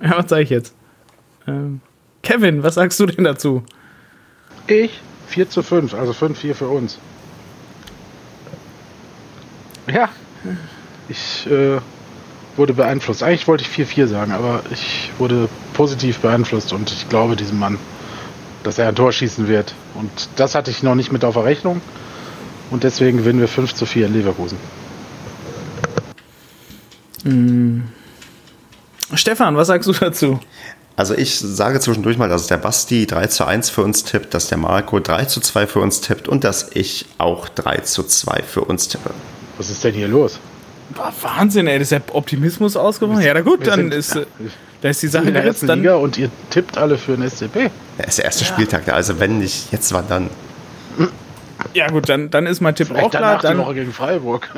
[0.03, 0.76] ja, was sage ich jetzt?
[1.47, 1.82] Ähm,
[2.22, 3.63] Kevin, was sagst du denn dazu?
[4.67, 4.99] Ich?
[5.28, 6.97] 4 zu 5, also 5-4 für uns.
[9.88, 10.09] Ja,
[11.07, 11.80] ich äh,
[12.55, 13.24] wurde beeinflusst.
[13.24, 17.78] Eigentlich wollte ich 4-4 sagen, aber ich wurde positiv beeinflusst und ich glaube diesem Mann,
[18.63, 19.74] dass er ein Tor schießen wird.
[19.95, 21.82] Und das hatte ich noch nicht mit auf der Rechnung.
[22.72, 24.57] Und deswegen gewinnen wir 5 zu 4 in Leverkusen.
[27.24, 27.84] Hm.
[29.13, 30.39] Stefan, was sagst du dazu?
[31.00, 34.50] Also ich sage zwischendurch mal, dass der Basti 3 zu 1 für uns tippt, dass
[34.50, 38.43] der Marco 3 zu 2 für uns tippt und dass ich auch 3 zu 2
[38.43, 39.12] für uns tippe.
[39.58, 40.41] Was ist denn hier los?
[40.89, 43.24] Boah, Wahnsinn, ey, das ist der Optimismus ausgemacht.
[43.24, 44.24] Ja, na gut, dann ist, ja,
[44.82, 47.30] da ist die Sache in der ersten dann Liga und ihr tippt alle für den
[47.30, 47.72] SCP.
[47.97, 48.52] Das ist der erste ja.
[48.52, 50.30] Spieltag, also wenn nicht jetzt, wann dann?
[51.74, 53.39] Ja gut, dann, dann ist mein Tipp Vielleicht auch klar.
[53.41, 54.50] Dann Woche gegen Freiburg.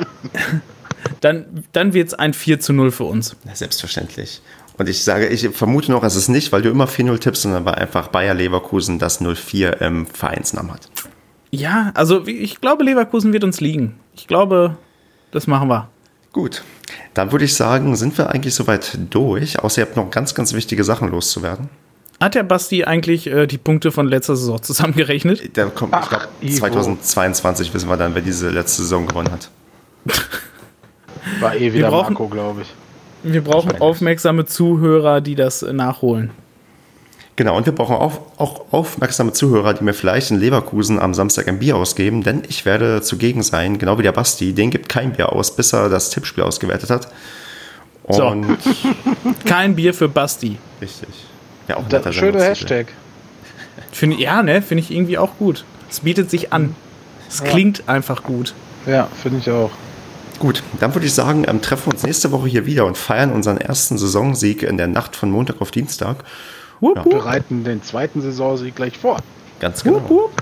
[1.20, 3.36] dann, dann wird es ein 4 zu 0 für uns.
[3.44, 4.42] Ja, selbstverständlich.
[4.82, 7.64] Und ich sage, ich vermute noch, es ist nicht, weil du immer 4-0 tippst, sondern
[7.64, 10.88] weil einfach Bayer Leverkusen das 0-4 im Vereinsnamen hat.
[11.52, 13.94] Ja, also ich glaube, Leverkusen wird uns liegen.
[14.16, 14.76] Ich glaube,
[15.30, 15.88] das machen wir.
[16.32, 16.64] Gut,
[17.14, 20.52] dann würde ich sagen, sind wir eigentlich soweit durch, außer ihr habt noch ganz, ganz
[20.52, 21.68] wichtige Sachen loszuwerden.
[22.20, 25.56] Hat der Basti eigentlich äh, die Punkte von letzter Saison zusammengerechnet?
[25.56, 29.48] Der kommt, Ach, ich glaube, 2022 wissen wir dann, wer diese letzte Saison gewonnen hat.
[31.38, 32.74] War eh wieder brauchen, Marco, glaube ich.
[33.22, 36.30] Wir brauchen aufmerksame Zuhörer, die das äh, nachholen.
[37.36, 41.48] Genau, und wir brauchen auch, auch, aufmerksame Zuhörer, die mir vielleicht in Leverkusen am Samstag
[41.48, 44.52] ein Bier ausgeben, denn ich werde zugegen sein, genau wie der Basti.
[44.52, 47.08] Den gibt kein Bier aus, bis er das Tippspiel ausgewertet hat.
[48.04, 48.34] Und so.
[49.46, 50.58] kein Bier für Basti.
[50.80, 51.08] Richtig.
[51.68, 52.88] Ja, auch ein schöner Hashtag.
[53.92, 55.64] Find, ja, ne, finde ich irgendwie auch gut.
[55.90, 56.74] Es bietet sich an.
[57.28, 57.46] Es ja.
[57.46, 58.54] klingt einfach gut.
[58.86, 59.70] Ja, finde ich auch.
[60.42, 63.30] Gut, dann würde ich sagen, ähm, treffen wir uns nächste Woche hier wieder und feiern
[63.30, 66.24] unseren ersten Saisonsieg in der Nacht von Montag auf Dienstag.
[66.80, 67.02] Wupp, ja.
[67.04, 69.18] bereiten den zweiten Saisonsieg gleich vor.
[69.60, 70.02] Ganz genau.
[70.08, 70.32] Wupp,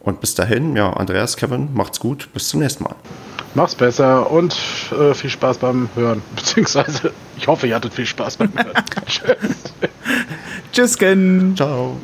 [0.00, 2.28] und bis dahin, ja, Andreas, Kevin, macht's gut.
[2.34, 2.96] Bis zum nächsten Mal.
[3.54, 4.54] Mach's besser und
[4.92, 6.20] äh, viel Spaß beim Hören.
[6.36, 8.84] Beziehungsweise, ich hoffe, ihr hattet viel Spaß beim Hören.
[9.06, 9.72] Tschüss.
[10.70, 11.54] Tschüssken.
[11.56, 11.96] Ciao.